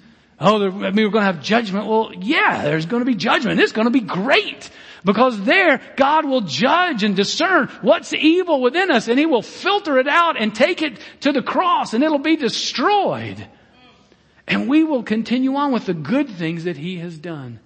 Oh, 0.46 0.62
I 0.62 0.92
mean, 0.92 1.06
we're 1.06 1.10
going 1.10 1.22
to 1.22 1.32
have 1.32 1.42
judgment. 1.42 1.88
Well, 1.88 2.12
yeah, 2.14 2.64
there's 2.64 2.86
going 2.86 3.00
to 3.00 3.06
be 3.06 3.16
judgment. 3.16 3.62
It's 3.62 3.72
going 3.72 3.88
to 3.88 3.92
be 3.92 4.02
great. 4.02 4.70
Because 5.06 5.42
there, 5.42 5.82
God 5.96 6.26
will 6.26 6.42
judge 6.42 7.04
and 7.04 7.16
discern 7.16 7.70
what's 7.82 8.14
evil 8.14 8.62
within 8.62 8.92
us 8.92 9.08
and 9.08 9.18
He 9.18 9.26
will 9.26 9.42
filter 9.42 9.98
it 10.00 10.08
out 10.08 10.40
and 10.40 10.54
take 10.54 10.82
it 10.82 11.00
to 11.22 11.32
the 11.32 11.42
cross 11.42 11.94
and 11.94 12.04
it'll 12.04 12.20
be 12.20 12.36
destroyed. 12.36 13.48
And 14.46 14.68
we 14.68 14.84
will 14.84 15.04
continue 15.04 15.56
on 15.56 15.72
with 15.72 15.86
the 15.86 15.94
good 15.94 16.30
things 16.30 16.66
that 16.66 16.76
He 16.76 16.98
has 16.98 17.18
done 17.18 17.62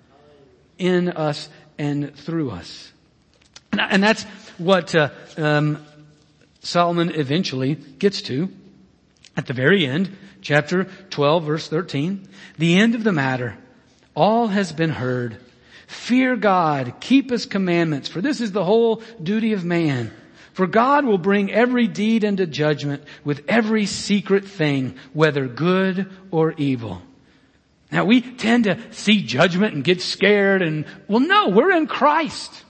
in 0.78 1.10
us 1.10 1.50
and 1.80 2.16
through 2.16 2.52
us. 2.52 2.92
And 3.72 4.04
that's 4.04 4.24
what 4.60 4.94
uh, 4.94 5.10
um, 5.36 5.84
Solomon 6.62 7.12
eventually 7.16 7.74
gets 7.74 8.22
to 8.24 8.50
At 9.38 9.46
the 9.46 9.54
very 9.54 9.86
end, 9.86 10.18
chapter 10.42 10.86
12 11.12 11.44
verse 11.44 11.68
13, 11.70 12.28
the 12.58 12.80
end 12.80 12.96
of 12.96 13.04
the 13.04 13.12
matter, 13.12 13.56
all 14.16 14.48
has 14.48 14.74
been 14.74 14.90
heard. 14.90 15.38
Fear 15.86 16.38
God, 16.38 16.96
keep 17.00 17.30
His 17.30 17.46
commandments, 17.46 18.10
for 18.10 18.20
this 18.20 18.42
is 18.42 18.52
the 18.52 18.66
whole 18.66 19.04
duty 19.22 19.54
of 19.54 19.64
man. 19.64 20.12
For 20.54 20.66
God 20.66 21.06
will 21.06 21.20
bring 21.20 21.52
every 21.52 21.88
deed 21.88 22.24
into 22.24 22.48
judgment 22.48 23.04
with 23.24 23.44
every 23.48 23.86
secret 23.86 24.46
thing, 24.46 24.96
whether 25.14 25.48
good 25.48 26.10
or 26.32 26.54
evil. 26.54 27.04
Now 27.92 28.06
we 28.06 28.22
tend 28.22 28.64
to 28.64 28.80
see 28.92 29.22
judgment 29.22 29.76
and 29.76 29.84
get 29.84 30.02
scared 30.02 30.64
and, 30.64 30.86
well 31.08 31.20
no, 31.20 31.50
we're 31.50 31.72
in 31.72 31.86
Christ. 31.86 32.66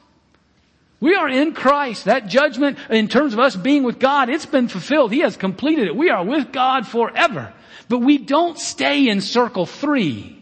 We 1.00 1.16
are 1.16 1.30
in 1.30 1.54
Christ. 1.54 2.06
That 2.06 2.28
judgment 2.28 2.80
in 2.90 3.08
terms 3.08 3.34
of 3.34 3.40
us 3.40 3.56
being 3.56 3.84
with 3.84 4.00
God, 4.00 4.30
it's 4.30 4.48
been 4.48 4.68
fulfilled. 4.68 5.12
He 5.12 5.20
has 5.20 5.38
completed 5.38 5.88
it. 5.88 5.96
We 5.96 6.10
are 6.10 6.26
with 6.26 6.52
God 6.52 6.88
forever. 6.88 7.54
But 7.88 8.00
we 8.00 8.18
don't 8.18 8.58
stay 8.58 9.08
in 9.08 9.22
circle 9.22 9.66
three. 9.66 10.34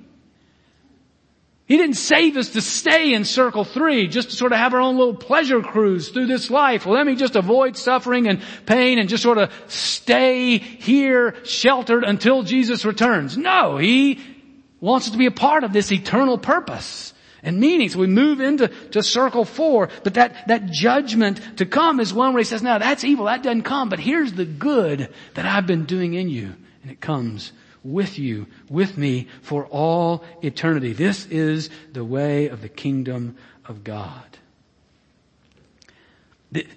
He 1.68 1.78
didn't 1.78 1.96
save 1.96 2.38
us 2.38 2.50
to 2.50 2.62
stay 2.62 3.14
in 3.14 3.26
circle 3.26 3.64
three, 3.64 4.08
just 4.08 4.30
to 4.30 4.36
sort 4.36 4.52
of 4.52 4.60
have 4.60 4.76
our 4.76 4.80
own 4.80 4.98
little 4.98 5.16
pleasure 5.16 5.62
cruise 5.62 6.10
through 6.10 6.28
this 6.28 6.52
life. 6.52 6.86
Well, 6.86 6.94
let 6.94 7.08
me 7.08 7.16
just 7.16 7.36
avoid 7.36 7.76
suffering 7.76 8.28
and 8.28 8.42
pain 8.68 9.00
and 9.00 9.10
just 9.10 9.24
sort 9.24 9.40
of 9.40 9.52
stay 9.68 10.60
here 10.60 11.36
sheltered 11.44 12.04
until 12.04 12.44
Jesus 12.44 12.86
returns. 12.86 13.36
No, 13.36 13.78
He 13.78 14.20
wants 14.80 15.08
us 15.08 15.14
to 15.14 15.18
be 15.18 15.26
a 15.26 15.32
part 15.32 15.64
of 15.64 15.74
this 15.74 15.92
eternal 15.92 16.38
purpose 16.38 17.15
and 17.46 17.60
meaning. 17.60 17.88
So 17.88 18.00
we 18.00 18.08
move 18.08 18.42
into 18.42 18.68
to 18.92 19.02
circle 19.02 19.46
four, 19.46 19.90
but 20.04 20.16
that, 20.16 20.48
that 20.48 20.66
judgment 20.66 21.40
to 21.58 21.66
come 21.66 22.02
is 22.02 22.14
one 22.14 22.34
where 22.34 22.42
he 22.42 22.46
says, 22.46 22.64
now 22.64 22.80
that's 22.80 23.06
evil, 23.06 23.26
that 23.26 23.44
doesn't 23.44 23.62
come, 23.62 23.88
but 23.88 24.00
here's 24.00 24.34
the 24.34 24.46
good 24.46 25.14
that 25.36 25.46
I've 25.46 25.68
been 25.68 25.86
doing 25.86 26.16
in 26.16 26.28
you. 26.28 26.56
And 26.82 26.92
it 26.92 27.00
comes 27.00 27.54
with 27.84 28.18
you, 28.20 28.48
with 28.68 28.98
me 28.98 29.28
for 29.42 29.68
all 29.68 30.26
eternity. 30.42 30.92
This 30.92 31.28
is 31.28 31.70
the 31.94 32.04
way 32.04 32.50
of 32.50 32.62
the 32.62 32.70
kingdom 32.70 33.38
of 33.64 33.84
God. 33.84 34.24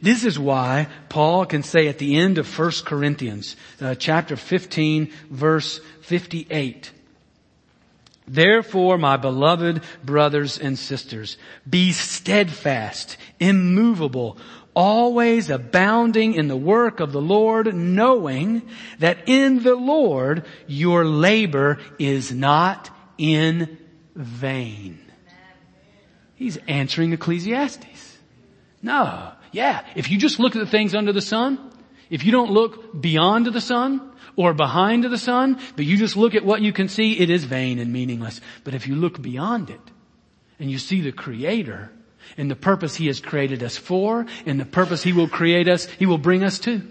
This 0.03 0.25
is 0.25 0.39
why 0.39 0.89
Paul 1.09 1.47
can 1.47 1.63
say 1.63 1.89
at 1.89 1.99
the 1.99 2.17
end 2.17 2.39
of 2.39 2.59
1 2.59 2.71
Corinthians, 2.85 3.57
uh, 3.81 3.95
chapter 3.95 4.37
15, 4.37 5.13
verse 5.31 5.81
58, 6.03 6.91
Therefore, 8.29 8.99
my 8.99 9.17
beloved 9.17 9.83
brothers 10.05 10.59
and 10.59 10.79
sisters, 10.79 11.39
be 11.69 11.93
steadfast, 11.93 13.17
immovable, 13.41 14.39
always 14.75 15.51
abounding 15.51 16.35
in 16.35 16.49
the 16.49 16.57
work 16.57 17.01
of 17.01 17.13
the 17.13 17.21
Lord, 17.21 17.75
knowing 17.75 18.63
that 18.99 19.29
in 19.29 19.63
the 19.63 19.75
Lord 19.75 20.45
your 20.67 21.05
labor 21.05 21.79
is 21.99 22.33
not 22.33 22.91
in 23.17 23.79
vain. 24.15 25.01
He's 26.35 26.57
answering 26.69 27.13
Ecclesiastes. 27.13 28.19
No. 28.81 29.33
Yeah. 29.51 29.85
If 29.97 30.11
you 30.11 30.19
just 30.19 30.39
look 30.39 30.55
at 30.55 30.61
the 30.61 30.71
things 30.71 30.95
under 30.95 31.13
the 31.13 31.21
sun, 31.21 31.68
if 32.11 32.25
you 32.25 32.33
don't 32.33 32.51
look 32.51 33.01
beyond 33.01 33.47
the 33.47 33.61
sun 33.61 34.13
or 34.37 34.55
behind 34.55 35.05
the 35.05 35.19
sun, 35.19 35.61
but 35.77 35.85
you 35.85 35.97
just 35.97 36.17
look 36.17 36.35
at 36.35 36.45
what 36.45 36.63
you 36.63 36.73
can 36.73 36.89
see, 36.89 37.19
it 37.19 37.31
is 37.31 37.45
vain 37.45 37.79
and 37.79 37.93
meaningless. 37.93 38.41
But 38.65 38.75
if 38.75 38.87
you 38.87 38.95
look 38.95 39.21
beyond 39.21 39.71
it 39.71 39.81
and 40.59 40.71
you 40.71 40.79
see 40.79 41.01
the 41.01 41.13
creator, 41.13 41.91
and 42.37 42.51
the 42.51 42.57
purpose 42.57 42.95
He 42.95 43.07
has 43.07 43.21
created 43.21 43.63
us 43.63 43.77
for 43.77 44.27
and 44.45 44.61
the 44.61 44.67
purpose 44.67 45.03
He 45.03 45.13
will 45.13 45.29
create 45.29 45.69
us, 45.69 45.87
He 45.87 46.07
will 46.07 46.19
bring 46.19 46.45
us 46.45 46.59
to. 46.61 46.83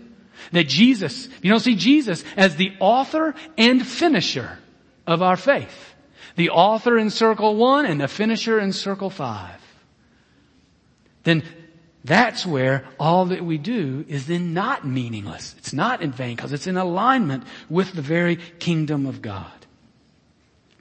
That 0.52 0.68
Jesus, 0.68 1.28
you 1.42 1.50
don't 1.50 1.60
see 1.60 1.76
Jesus 1.76 2.24
as 2.36 2.56
the 2.56 2.72
author 2.80 3.36
and 3.58 3.86
finisher 3.86 4.58
of 5.06 5.22
our 5.22 5.36
faith. 5.38 5.96
The 6.36 6.52
author 6.52 6.98
in 6.98 7.10
circle 7.10 7.56
one 7.56 7.86
and 7.86 8.00
the 8.00 8.08
finisher 8.08 8.60
in 8.60 8.72
circle 8.72 9.10
five. 9.10 9.60
Then 11.24 11.44
that's 12.08 12.46
where 12.46 12.86
all 13.00 13.26
that 13.26 13.44
we 13.44 13.58
do 13.58 14.06
is 14.08 14.28
then 14.28 14.54
not 14.54 14.88
meaningless. 14.88 15.56
It's 15.58 15.74
not 15.74 16.02
in 16.02 16.12
vain 16.12 16.36
because 16.36 16.54
it's 16.54 16.68
in 16.68 16.78
alignment 16.78 17.44
with 17.70 17.94
the 17.94 18.02
very 18.02 18.38
kingdom 18.60 19.06
of 19.06 19.22
God. 19.22 19.52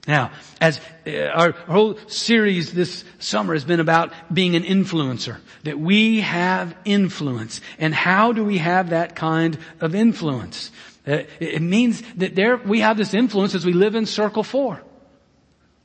Now, 0.07 0.31
as 0.61 0.79
uh, 1.05 1.25
our 1.25 1.51
whole 1.51 1.97
series 2.07 2.71
this 2.71 3.03
summer 3.19 3.53
has 3.53 3.65
been 3.65 3.81
about 3.81 4.13
being 4.33 4.55
an 4.55 4.63
influencer, 4.63 5.37
that 5.63 5.77
we 5.77 6.21
have 6.21 6.73
influence. 6.85 7.59
And 7.77 7.93
how 7.93 8.31
do 8.31 8.45
we 8.45 8.57
have 8.59 8.91
that 8.91 9.17
kind 9.17 9.57
of 9.81 9.95
influence? 9.95 10.71
Uh, 11.05 11.23
it 11.41 11.61
means 11.61 12.01
that 12.15 12.35
there, 12.35 12.55
we 12.55 12.79
have 12.79 12.95
this 12.95 13.13
influence 13.13 13.53
as 13.53 13.65
we 13.65 13.73
live 13.73 13.95
in 13.95 14.05
circle 14.05 14.43
four. 14.43 14.81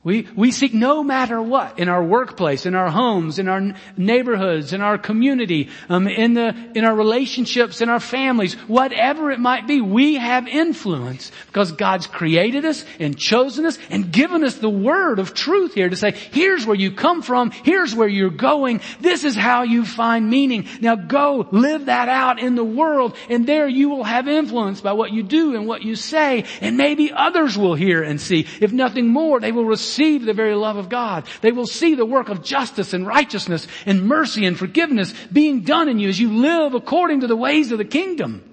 We, 0.05 0.27
we 0.35 0.51
seek 0.51 0.73
no 0.73 1.01
matter 1.01 1.41
what 1.41 1.79
in 1.79 1.87
our 1.87 2.03
workplace, 2.03 2.65
in 2.65 2.75
our 2.75 2.89
homes, 2.89 3.39
in 3.39 3.47
our 3.47 3.73
neighborhoods, 3.95 4.73
in 4.73 4.81
our 4.81 4.97
community, 4.97 5.69
um, 5.87 6.09
in 6.09 6.33
the, 6.33 6.53
in 6.75 6.83
our 6.83 6.93
relationships, 6.93 7.79
in 7.79 7.87
our 7.87 8.01
families, 8.01 8.55
whatever 8.67 9.31
it 9.31 9.39
might 9.39 9.65
be, 9.65 9.79
we 9.79 10.15
have 10.15 10.45
influence 10.45 11.31
because 11.47 11.71
God's 11.71 12.05
created 12.05 12.65
us 12.65 12.83
and 12.99 13.17
chosen 13.17 13.65
us 13.65 13.77
and 13.89 14.11
given 14.11 14.43
us 14.43 14.55
the 14.55 14.69
word 14.69 15.19
of 15.19 15.33
truth 15.33 15.73
here 15.73 15.87
to 15.87 15.95
say, 15.95 16.11
here's 16.11 16.65
where 16.65 16.75
you 16.75 16.91
come 16.91 17.21
from, 17.21 17.51
here's 17.51 17.95
where 17.95 18.09
you're 18.09 18.29
going, 18.29 18.81
this 18.99 19.23
is 19.23 19.37
how 19.37 19.63
you 19.63 19.85
find 19.85 20.29
meaning. 20.29 20.67
Now 20.81 20.95
go 20.95 21.47
live 21.49 21.85
that 21.85 22.09
out 22.09 22.39
in 22.39 22.55
the 22.55 22.65
world 22.65 23.15
and 23.29 23.47
there 23.47 23.69
you 23.69 23.87
will 23.87 24.03
have 24.03 24.27
influence 24.27 24.81
by 24.81 24.91
what 24.91 25.13
you 25.13 25.23
do 25.23 25.55
and 25.55 25.65
what 25.65 25.81
you 25.81 25.95
say 25.95 26.43
and 26.59 26.75
maybe 26.75 27.09
others 27.13 27.57
will 27.57 27.75
hear 27.75 28.03
and 28.03 28.19
see. 28.19 28.47
If 28.59 28.73
nothing 28.73 29.07
more, 29.07 29.39
they 29.39 29.53
will 29.53 29.63
receive 29.63 29.92
receive 29.93 30.25
the 30.25 30.33
very 30.33 30.55
love 30.55 30.77
of 30.77 30.89
God. 30.89 31.25
They 31.41 31.51
will 31.51 31.67
see 31.67 31.95
the 31.95 32.05
work 32.05 32.29
of 32.29 32.43
justice 32.43 32.93
and 32.93 33.05
righteousness 33.05 33.67
and 33.85 34.07
mercy 34.07 34.45
and 34.45 34.57
forgiveness 34.57 35.13
being 35.31 35.61
done 35.61 35.87
in 35.87 35.99
you 35.99 36.09
as 36.09 36.19
you 36.19 36.33
live 36.33 36.73
according 36.73 37.21
to 37.21 37.27
the 37.27 37.35
ways 37.35 37.71
of 37.71 37.77
the 37.77 37.85
kingdom. 37.85 38.43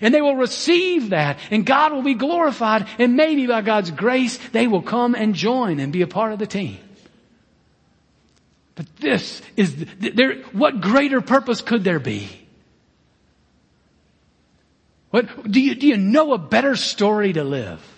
And 0.00 0.14
they 0.14 0.22
will 0.22 0.36
receive 0.36 1.10
that 1.10 1.38
and 1.50 1.66
God 1.66 1.92
will 1.92 2.02
be 2.02 2.14
glorified 2.14 2.86
and 2.98 3.14
maybe 3.14 3.46
by 3.46 3.60
God's 3.60 3.90
grace 3.90 4.38
they 4.52 4.66
will 4.66 4.82
come 4.82 5.14
and 5.14 5.34
join 5.34 5.80
and 5.80 5.92
be 5.92 6.02
a 6.02 6.06
part 6.06 6.32
of 6.32 6.38
the 6.38 6.46
team. 6.46 6.78
But 8.74 8.94
this 8.96 9.42
is, 9.56 9.86
there, 9.98 10.42
what 10.52 10.80
greater 10.80 11.20
purpose 11.20 11.62
could 11.62 11.82
there 11.82 11.98
be? 11.98 12.28
What, 15.10 15.50
do 15.50 15.60
you, 15.60 15.74
do 15.74 15.86
you 15.86 15.96
know 15.96 16.34
a 16.34 16.38
better 16.38 16.76
story 16.76 17.32
to 17.32 17.44
live? 17.44 17.95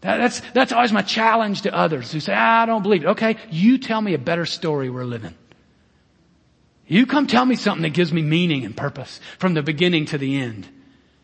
That's, 0.00 0.40
that's 0.52 0.72
always 0.72 0.92
my 0.92 1.02
challenge 1.02 1.62
to 1.62 1.74
others 1.74 2.12
who 2.12 2.20
say, 2.20 2.34
I 2.34 2.66
don't 2.66 2.82
believe 2.82 3.04
it. 3.04 3.08
Okay, 3.08 3.36
you 3.50 3.78
tell 3.78 4.00
me 4.00 4.14
a 4.14 4.18
better 4.18 4.46
story 4.46 4.90
we're 4.90 5.04
living. 5.04 5.34
You 6.86 7.06
come 7.06 7.26
tell 7.26 7.44
me 7.44 7.56
something 7.56 7.82
that 7.82 7.94
gives 7.94 8.12
me 8.12 8.22
meaning 8.22 8.64
and 8.64 8.76
purpose 8.76 9.20
from 9.38 9.54
the 9.54 9.62
beginning 9.62 10.06
to 10.06 10.18
the 10.18 10.36
end 10.36 10.68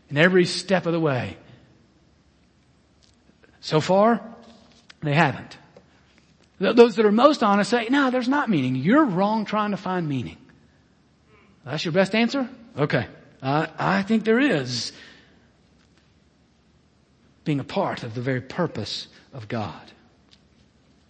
and 0.09 0.19
every 0.19 0.45
step 0.45 0.87
of 0.87 0.93
the 0.93 1.01
way. 1.01 1.37
So 3.61 3.81
far, 3.81 4.21
they 5.03 5.15
haven't. 5.15 5.57
Those 6.59 6.97
that 6.97 7.07
are 7.07 7.13
most 7.13 7.43
honest 7.43 7.71
say, 7.71 7.89
no, 7.91 8.11
there's 8.11 8.29
not 8.29 8.49
meaning. 8.49 8.77
You're 8.77 9.05
wrong 9.05 9.45
trying 9.45 9.71
to 9.73 9.77
find 9.77 10.09
meaning. 10.09 10.39
That's 11.65 11.85
your 11.85 11.93
best 11.93 12.15
answer? 12.15 12.49
Okay. 12.77 13.07
Uh, 13.41 13.67
I 13.79 14.03
think 14.03 14.25
there 14.25 14.41
is 14.41 14.93
being 17.45 17.61
a 17.61 17.65
part 17.65 18.03
of 18.03 18.15
the 18.15 18.21
very 18.21 18.41
purpose 18.41 19.09
of 19.33 19.49
God. 19.49 19.93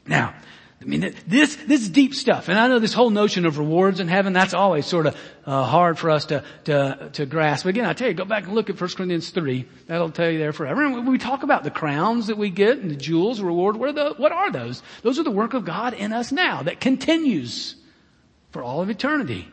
Now, 0.07 0.35
I 0.83 0.85
mean, 0.85 1.15
this, 1.29 1.55
this 1.55 1.83
is 1.83 1.89
deep 1.89 2.13
stuff. 2.13 2.49
And 2.49 2.59
I 2.59 2.67
know 2.67 2.81
this 2.81 2.93
whole 2.93 3.11
notion 3.11 3.47
of 3.47 3.59
rewards 3.59 4.01
in 4.01 4.09
heaven, 4.09 4.33
that's 4.33 4.53
always 4.53 4.85
sort 4.85 5.07
of 5.07 5.17
uh, 5.47 5.65
hard 5.65 5.97
for 5.97 6.11
us 6.11 6.27
to, 6.27 6.43
to, 6.65 7.11
to 7.13 7.27
grasp. 7.27 7.65
But 7.65 7.71
again, 7.71 7.85
I 7.85 7.93
tell 7.93 8.09
you, 8.09 8.15
go 8.15 8.25
back 8.25 8.45
and 8.45 8.55
look 8.55 8.69
at 8.69 8.81
1 8.81 8.91
Corinthians 8.91 9.31
3. 9.31 9.69
That'll 9.87 10.11
tell 10.11 10.29
you 10.29 10.39
there 10.39 10.53
forever. 10.53 10.85
And 10.85 11.07
we 11.07 11.19
talk 11.19 11.45
about 11.45 11.63
the 11.63 11.71
crowns 11.71 12.27
that 12.27 12.37
we 12.37 12.51
get 12.51 12.79
and 12.79 12.91
the 12.91 12.97
jewels, 12.97 13.41
reward, 13.41 13.77
what 13.77 13.91
are, 13.91 13.93
the, 13.93 14.15
what 14.17 14.33
are 14.33 14.51
those? 14.51 14.83
Those 15.03 15.21
are 15.21 15.25
the 15.25 15.31
work 15.31 15.55
of 15.55 15.65
God 15.65 15.95
in 15.95 16.13
us 16.13 16.33
now 16.33 16.65
that 16.65 16.81
continues 16.81 17.77
for 18.51 18.63
all 18.63 18.83
of 18.83 18.91
eternity. 18.91 19.49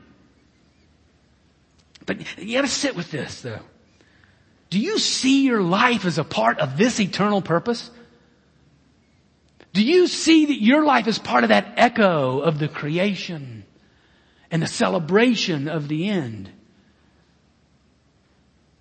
But 2.07 2.39
you 2.39 2.57
gotta 2.57 2.67
sit 2.67 2.95
with 2.95 3.11
this 3.11 3.41
though. 3.41 3.59
Do 4.69 4.79
you 4.79 4.99
see 4.99 5.45
your 5.45 5.61
life 5.61 6.05
as 6.05 6.17
a 6.17 6.23
part 6.23 6.59
of 6.59 6.77
this 6.77 6.99
eternal 6.99 7.41
purpose? 7.41 7.89
Do 9.73 9.83
you 9.83 10.07
see 10.07 10.47
that 10.47 10.61
your 10.61 10.83
life 10.83 11.07
is 11.07 11.19
part 11.19 11.43
of 11.43 11.49
that 11.49 11.73
echo 11.77 12.39
of 12.39 12.59
the 12.59 12.67
creation 12.67 13.63
and 14.51 14.61
the 14.61 14.67
celebration 14.67 15.67
of 15.67 15.87
the 15.87 16.09
end? 16.09 16.51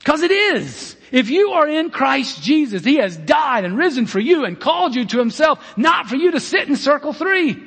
Cause 0.04 0.22
it 0.22 0.30
is. 0.30 0.96
If 1.10 1.28
you 1.30 1.50
are 1.50 1.68
in 1.68 1.90
Christ 1.90 2.42
Jesus, 2.42 2.84
He 2.84 2.96
has 2.96 3.16
died 3.16 3.64
and 3.64 3.76
risen 3.76 4.06
for 4.06 4.20
you 4.20 4.44
and 4.44 4.58
called 4.58 4.94
you 4.94 5.04
to 5.04 5.18
Himself, 5.18 5.76
not 5.76 6.06
for 6.06 6.16
you 6.16 6.30
to 6.30 6.40
sit 6.40 6.68
in 6.68 6.76
circle 6.76 7.12
three. 7.12 7.62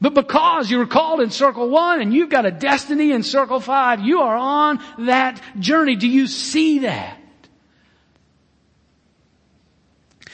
But 0.00 0.14
because 0.14 0.70
you 0.70 0.78
were 0.78 0.86
called 0.86 1.20
in 1.20 1.30
circle 1.30 1.70
one 1.70 2.02
and 2.02 2.12
you've 2.12 2.28
got 2.28 2.44
a 2.44 2.50
destiny 2.50 3.12
in 3.12 3.22
circle 3.22 3.60
five, 3.60 4.00
you 4.00 4.20
are 4.20 4.36
on 4.36 4.80
that 4.98 5.40
journey. 5.58 5.96
Do 5.96 6.06
you 6.06 6.26
see 6.26 6.80
that? 6.80 7.18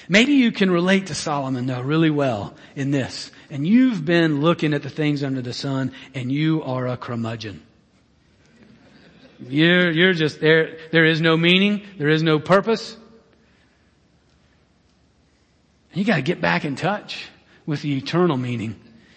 Maybe 0.09 0.33
you 0.33 0.51
can 0.51 0.70
relate 0.70 1.07
to 1.07 1.14
Solomon 1.14 1.66
though 1.66 1.81
really 1.81 2.11
well 2.11 2.55
in 2.75 2.90
this. 2.90 3.31
And 3.51 3.66
you've 3.66 4.05
been 4.05 4.40
looking 4.40 4.75
at 4.75 4.83
the 4.83 4.90
things 4.90 5.22
under 5.22 5.42
the 5.42 5.53
sun 5.53 5.92
and 6.12 6.33
you 6.33 6.62
are 6.64 6.88
a 6.88 6.96
curmudgeon. 6.96 7.62
You're, 9.48 9.90
you're 9.90 10.12
just 10.12 10.40
there. 10.40 10.79
There 10.90 11.05
is 11.05 11.20
no 11.20 11.37
meaning. 11.37 11.83
There 11.98 12.09
is 12.09 12.22
no 12.22 12.38
purpose. 12.38 12.96
You 15.92 16.05
gotta 16.05 16.22
get 16.22 16.40
back 16.40 16.64
in 16.64 16.75
touch 16.75 17.29
with 17.64 17.83
the 17.83 17.96
eternal 17.96 18.37
meaning. 18.37 18.77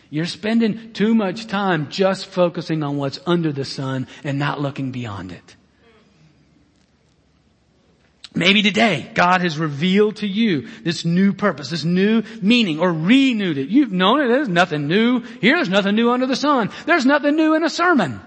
You're 0.09 0.25
spending 0.25 0.93
too 0.93 1.15
much 1.15 1.47
time 1.47 1.89
just 1.89 2.27
focusing 2.27 2.83
on 2.83 2.97
what's 2.97 3.19
under 3.25 3.51
the 3.51 3.65
sun 3.65 4.07
and 4.23 4.37
not 4.37 4.61
looking 4.61 4.91
beyond 4.91 5.31
it. 5.31 5.55
Maybe 8.35 8.61
today 8.61 9.09
God 9.13 9.41
has 9.41 9.57
revealed 9.57 10.17
to 10.17 10.27
you 10.27 10.67
this 10.83 11.05
new 11.05 11.31
purpose, 11.31 11.69
this 11.69 11.85
new 11.85 12.21
meaning, 12.41 12.79
or 12.79 12.91
renewed 12.91 13.57
it. 13.57 13.69
You've 13.69 13.93
known 13.93 14.21
it. 14.21 14.27
There's 14.27 14.49
nothing 14.49 14.87
new 14.87 15.21
here. 15.39 15.55
There's 15.55 15.69
nothing 15.69 15.95
new 15.95 16.11
under 16.11 16.27
the 16.27 16.35
sun. 16.35 16.69
There's 16.85 17.05
nothing 17.05 17.37
new 17.37 17.55
in 17.55 17.63
a 17.63 17.69
sermon. 17.69 18.19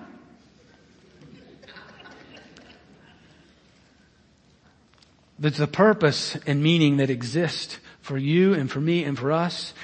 But 5.38 5.54
the 5.54 5.68
purpose 5.68 6.36
and 6.46 6.62
meaning 6.62 6.96
that 6.96 7.10
exist 7.10 7.78
for 8.00 8.16
you 8.16 8.54
and 8.54 8.70
for 8.70 8.80
me 8.80 9.04
and 9.04 9.16
for 9.16 9.30
us 9.30 9.74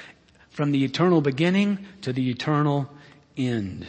from 0.55 0.71
the 0.71 0.85
eternal 0.85 1.19
beginning 1.19 1.85
to 2.01 2.13
the 2.13 2.29
eternal 2.29 2.89
end. 3.35 3.85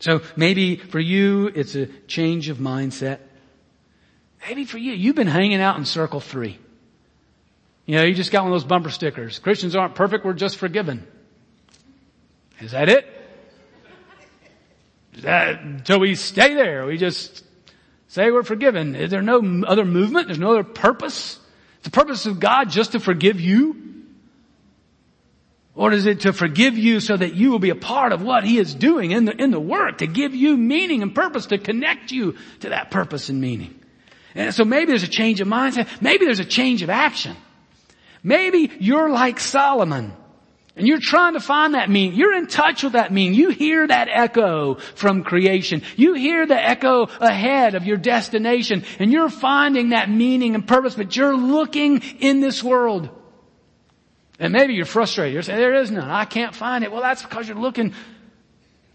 So 0.00 0.20
maybe 0.34 0.76
for 0.76 0.98
you 0.98 1.46
it's 1.54 1.76
a 1.76 1.86
change 2.08 2.48
of 2.48 2.58
mindset. 2.58 3.20
Maybe 4.48 4.64
for 4.64 4.78
you, 4.78 4.92
you've 4.92 5.14
been 5.14 5.28
hanging 5.28 5.60
out 5.60 5.78
in 5.78 5.84
circle 5.84 6.18
three. 6.18 6.58
You 7.86 7.96
know, 7.96 8.02
you 8.02 8.14
just 8.14 8.32
got 8.32 8.42
one 8.42 8.52
of 8.52 8.54
those 8.56 8.68
bumper 8.68 8.90
stickers. 8.90 9.38
Christians 9.38 9.76
aren't 9.76 9.94
perfect, 9.94 10.24
we're 10.24 10.32
just 10.32 10.56
forgiven. 10.56 11.06
Is 12.58 12.72
that 12.72 12.88
it? 12.88 13.06
Is 15.14 15.22
that, 15.22 15.86
so 15.86 15.98
we 15.98 16.16
stay 16.16 16.54
there. 16.54 16.84
We 16.84 16.98
just 16.98 17.44
say 18.08 18.32
we're 18.32 18.42
forgiven. 18.42 18.96
Is 18.96 19.12
there 19.12 19.22
no 19.22 19.64
other 19.66 19.84
movement? 19.84 20.26
There's 20.26 20.40
no 20.40 20.50
other 20.50 20.64
purpose? 20.64 21.38
The 21.84 21.90
purpose 21.90 22.26
of 22.26 22.40
God 22.40 22.70
just 22.70 22.92
to 22.92 23.00
forgive 23.00 23.40
you? 23.40 23.85
Or 25.76 25.92
is 25.92 26.06
it 26.06 26.20
to 26.20 26.32
forgive 26.32 26.78
you 26.78 27.00
so 27.00 27.16
that 27.16 27.34
you 27.34 27.50
will 27.50 27.58
be 27.58 27.68
a 27.68 27.76
part 27.76 28.12
of 28.12 28.22
what 28.22 28.44
He 28.44 28.58
is 28.58 28.74
doing 28.74 29.10
in 29.10 29.26
the, 29.26 29.36
in 29.36 29.50
the 29.50 29.60
work, 29.60 29.98
to 29.98 30.06
give 30.06 30.34
you 30.34 30.56
meaning 30.56 31.02
and 31.02 31.14
purpose, 31.14 31.46
to 31.46 31.58
connect 31.58 32.10
you 32.10 32.34
to 32.60 32.70
that 32.70 32.90
purpose 32.90 33.28
and 33.28 33.40
meaning? 33.40 33.78
And 34.34 34.54
so 34.54 34.64
maybe 34.64 34.86
there's 34.86 35.02
a 35.02 35.08
change 35.08 35.40
of 35.42 35.48
mindset. 35.48 36.00
Maybe 36.00 36.24
there's 36.24 36.40
a 36.40 36.46
change 36.46 36.82
of 36.82 36.88
action. 36.88 37.36
Maybe 38.22 38.72
you're 38.80 39.10
like 39.10 39.38
Solomon 39.38 40.12
and 40.76 40.86
you're 40.86 41.00
trying 41.00 41.34
to 41.34 41.40
find 41.40 41.74
that 41.74 41.88
meaning. 41.90 42.18
You're 42.18 42.34
in 42.34 42.46
touch 42.46 42.82
with 42.82 42.94
that 42.94 43.12
meaning. 43.12 43.34
You 43.34 43.50
hear 43.50 43.86
that 43.86 44.08
echo 44.10 44.74
from 44.74 45.24
creation. 45.24 45.82
You 45.96 46.14
hear 46.14 46.46
the 46.46 46.56
echo 46.56 47.04
ahead 47.04 47.74
of 47.74 47.84
your 47.84 47.96
destination 47.98 48.84
and 48.98 49.12
you're 49.12 49.30
finding 49.30 49.90
that 49.90 50.10
meaning 50.10 50.54
and 50.54 50.66
purpose, 50.66 50.94
but 50.94 51.16
you're 51.16 51.36
looking 51.36 52.00
in 52.18 52.40
this 52.40 52.64
world. 52.64 53.10
And 54.38 54.52
maybe 54.52 54.74
you're 54.74 54.84
frustrated. 54.84 55.32
You're 55.32 55.42
saying, 55.42 55.58
there 55.58 55.74
is 55.74 55.90
none. 55.90 56.10
I 56.10 56.24
can't 56.24 56.54
find 56.54 56.84
it. 56.84 56.92
Well, 56.92 57.00
that's 57.00 57.22
because 57.22 57.48
you're 57.48 57.56
looking 57.56 57.94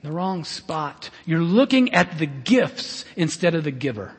the 0.04 0.12
wrong 0.12 0.43
spot. 0.43 1.10
You're 1.25 1.39
looking 1.39 1.93
at 1.93 2.17
the 2.17 2.25
gifts 2.25 3.06
instead 3.15 3.56
of 3.56 3.63
the 3.63 3.71
giver. 3.71 4.12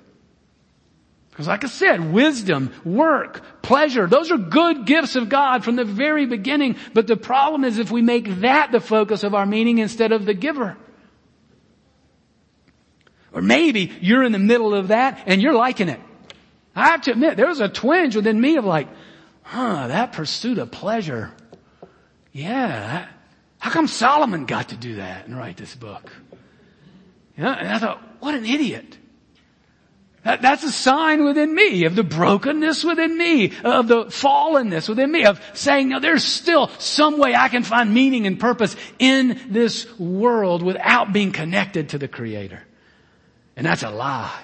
Because 1.30 1.48
like 1.48 1.64
I 1.64 1.68
said, 1.68 2.12
wisdom, 2.12 2.72
work, 2.84 3.62
pleasure, 3.62 4.06
those 4.06 4.30
are 4.30 4.36
good 4.36 4.84
gifts 4.84 5.16
of 5.16 5.28
God 5.28 5.64
from 5.64 5.76
the 5.76 5.84
very 5.84 6.26
beginning. 6.26 6.76
But 6.92 7.06
the 7.06 7.16
problem 7.16 7.64
is 7.64 7.78
if 7.78 7.90
we 7.90 8.02
make 8.02 8.40
that 8.40 8.70
the 8.70 8.80
focus 8.80 9.24
of 9.24 9.34
our 9.34 9.46
meaning 9.46 9.78
instead 9.78 10.12
of 10.12 10.26
the 10.26 10.34
giver. 10.34 10.76
Or 13.32 13.40
maybe 13.40 13.92
you're 14.00 14.24
in 14.24 14.32
the 14.32 14.38
middle 14.38 14.74
of 14.74 14.88
that 14.88 15.22
and 15.26 15.40
you're 15.40 15.54
liking 15.54 15.88
it. 15.88 16.00
I 16.76 16.88
have 16.88 17.02
to 17.02 17.12
admit, 17.12 17.36
there 17.36 17.48
was 17.48 17.60
a 17.60 17.68
twinge 17.68 18.14
within 18.14 18.38
me 18.40 18.56
of 18.56 18.64
like, 18.64 18.88
huh, 19.42 19.88
that 19.88 20.12
pursuit 20.12 20.58
of 20.58 20.70
pleasure. 20.70 21.32
Yeah. 22.32 23.06
How 23.58 23.70
come 23.70 23.86
Solomon 23.86 24.46
got 24.46 24.70
to 24.70 24.76
do 24.76 24.96
that 24.96 25.26
and 25.26 25.36
write 25.36 25.56
this 25.56 25.74
book? 25.74 26.10
Yeah, 27.36 27.52
and 27.52 27.68
I 27.68 27.78
thought, 27.78 28.02
what 28.20 28.34
an 28.34 28.44
idiot. 28.44 28.98
That, 30.24 30.40
that's 30.40 30.62
a 30.62 30.70
sign 30.70 31.24
within 31.24 31.52
me 31.52 31.84
of 31.84 31.96
the 31.96 32.04
brokenness 32.04 32.84
within 32.84 33.16
me, 33.18 33.52
of 33.64 33.88
the 33.88 34.04
fallenness 34.04 34.88
within 34.88 35.10
me, 35.10 35.24
of 35.24 35.40
saying, 35.54 35.88
no, 35.88 35.98
there's 35.98 36.24
still 36.24 36.68
some 36.78 37.18
way 37.18 37.34
I 37.34 37.48
can 37.48 37.64
find 37.64 37.92
meaning 37.92 38.26
and 38.26 38.38
purpose 38.38 38.76
in 38.98 39.40
this 39.48 39.86
world 39.98 40.62
without 40.62 41.12
being 41.12 41.32
connected 41.32 41.90
to 41.90 41.98
the 41.98 42.08
Creator. 42.08 42.62
And 43.56 43.66
that's 43.66 43.82
a 43.82 43.90
lie. 43.90 44.42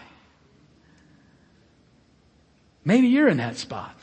Maybe 2.84 3.08
you're 3.08 3.28
in 3.28 3.36
that 3.36 3.56
spot. 3.56 3.97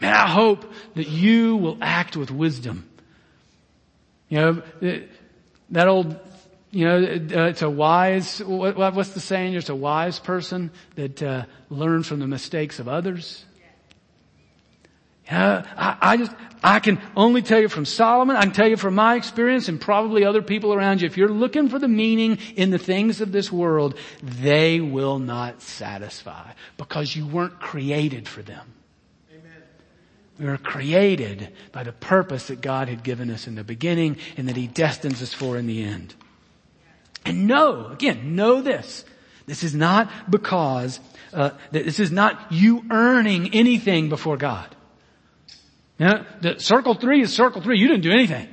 Man, 0.00 0.12
I 0.12 0.28
hope 0.28 0.72
that 0.94 1.08
you 1.08 1.56
will 1.56 1.78
act 1.80 2.16
with 2.16 2.30
wisdom. 2.30 2.88
You 4.28 4.38
know, 4.38 5.00
that 5.70 5.88
old 5.88 6.18
you 6.70 6.84
know, 6.84 6.96
uh, 6.98 7.48
it's 7.48 7.62
a 7.62 7.70
wise, 7.70 8.40
what's 8.40 9.10
the 9.10 9.20
saying? 9.20 9.52
There's 9.52 9.70
a 9.70 9.74
wise 9.74 10.18
person 10.18 10.70
that 10.96 11.22
uh, 11.22 11.44
learns 11.70 12.06
from 12.06 12.20
the 12.20 12.26
mistakes 12.26 12.78
of 12.78 12.88
others. 12.88 13.44
Yeah, 15.26 15.64
I, 15.76 15.96
I, 16.00 16.16
just, 16.16 16.32
I 16.62 16.80
can 16.80 17.00
only 17.16 17.42
tell 17.42 17.60
you 17.60 17.68
from 17.68 17.84
Solomon, 17.84 18.36
I 18.36 18.42
can 18.42 18.52
tell 18.52 18.68
you 18.68 18.76
from 18.78 18.94
my 18.94 19.16
experience 19.16 19.68
and 19.68 19.80
probably 19.80 20.24
other 20.24 20.40
people 20.40 20.72
around 20.72 21.00
you, 21.00 21.06
if 21.06 21.16
you're 21.16 21.28
looking 21.28 21.68
for 21.68 21.78
the 21.78 21.88
meaning 21.88 22.38
in 22.56 22.70
the 22.70 22.78
things 22.78 23.20
of 23.20 23.30
this 23.32 23.52
world, 23.52 23.96
they 24.22 24.80
will 24.80 25.18
not 25.18 25.60
satisfy 25.60 26.52
because 26.78 27.14
you 27.14 27.26
weren't 27.26 27.60
created 27.60 28.26
for 28.26 28.42
them. 28.42 28.72
We 30.38 30.46
were 30.46 30.58
created 30.58 31.52
by 31.72 31.82
the 31.82 31.92
purpose 31.92 32.46
that 32.46 32.60
God 32.60 32.88
had 32.88 33.02
given 33.02 33.30
us 33.30 33.46
in 33.46 33.56
the 33.56 33.64
beginning 33.64 34.18
and 34.36 34.48
that 34.48 34.56
He 34.56 34.68
destines 34.68 35.20
us 35.22 35.34
for 35.34 35.56
in 35.56 35.66
the 35.66 35.82
end. 35.82 36.14
And 37.24 37.46
know, 37.46 37.88
again, 37.88 38.36
know 38.36 38.62
this. 38.62 39.04
This 39.46 39.64
is 39.64 39.74
not 39.74 40.10
because, 40.30 41.00
uh, 41.32 41.50
this 41.72 41.98
is 41.98 42.12
not 42.12 42.52
you 42.52 42.84
earning 42.90 43.54
anything 43.54 44.08
before 44.08 44.36
God. 44.36 44.74
Now, 45.98 46.24
the 46.40 46.60
circle 46.60 46.94
three 46.94 47.22
is 47.22 47.32
circle 47.32 47.60
three. 47.60 47.78
You 47.78 47.88
didn't 47.88 48.02
do 48.02 48.12
anything. 48.12 48.48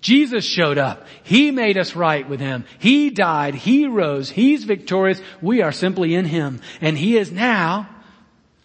Jesus 0.00 0.44
showed 0.44 0.78
up. 0.78 1.06
He 1.22 1.50
made 1.50 1.76
us 1.76 1.94
right 1.94 2.28
with 2.28 2.40
Him. 2.40 2.64
He 2.78 3.10
died. 3.10 3.54
He 3.54 3.86
rose. 3.86 4.30
He's 4.30 4.64
victorious. 4.64 5.20
We 5.42 5.62
are 5.62 5.72
simply 5.72 6.14
in 6.14 6.24
Him. 6.24 6.60
And 6.80 6.96
He 6.96 7.18
is 7.18 7.30
now 7.30 7.88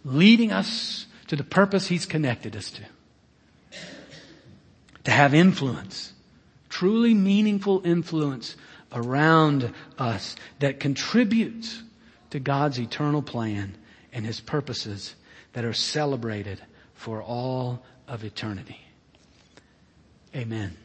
leading 0.03 0.51
us 0.51 1.04
to 1.27 1.35
the 1.35 1.43
purpose 1.43 1.87
He's 1.87 2.05
connected 2.05 2.55
us 2.55 2.71
to. 2.71 2.81
To 5.05 5.11
have 5.11 5.33
influence. 5.33 6.13
Truly 6.69 7.13
meaningful 7.13 7.81
influence 7.85 8.55
around 8.91 9.71
us 9.97 10.35
that 10.59 10.79
contributes 10.79 11.83
to 12.31 12.39
God's 12.39 12.79
eternal 12.79 13.21
plan 13.21 13.75
and 14.11 14.25
His 14.25 14.39
purposes 14.39 15.15
that 15.53 15.65
are 15.65 15.73
celebrated 15.73 16.61
for 16.93 17.21
all 17.21 17.83
of 18.07 18.23
eternity. 18.23 18.79
Amen. 20.35 20.75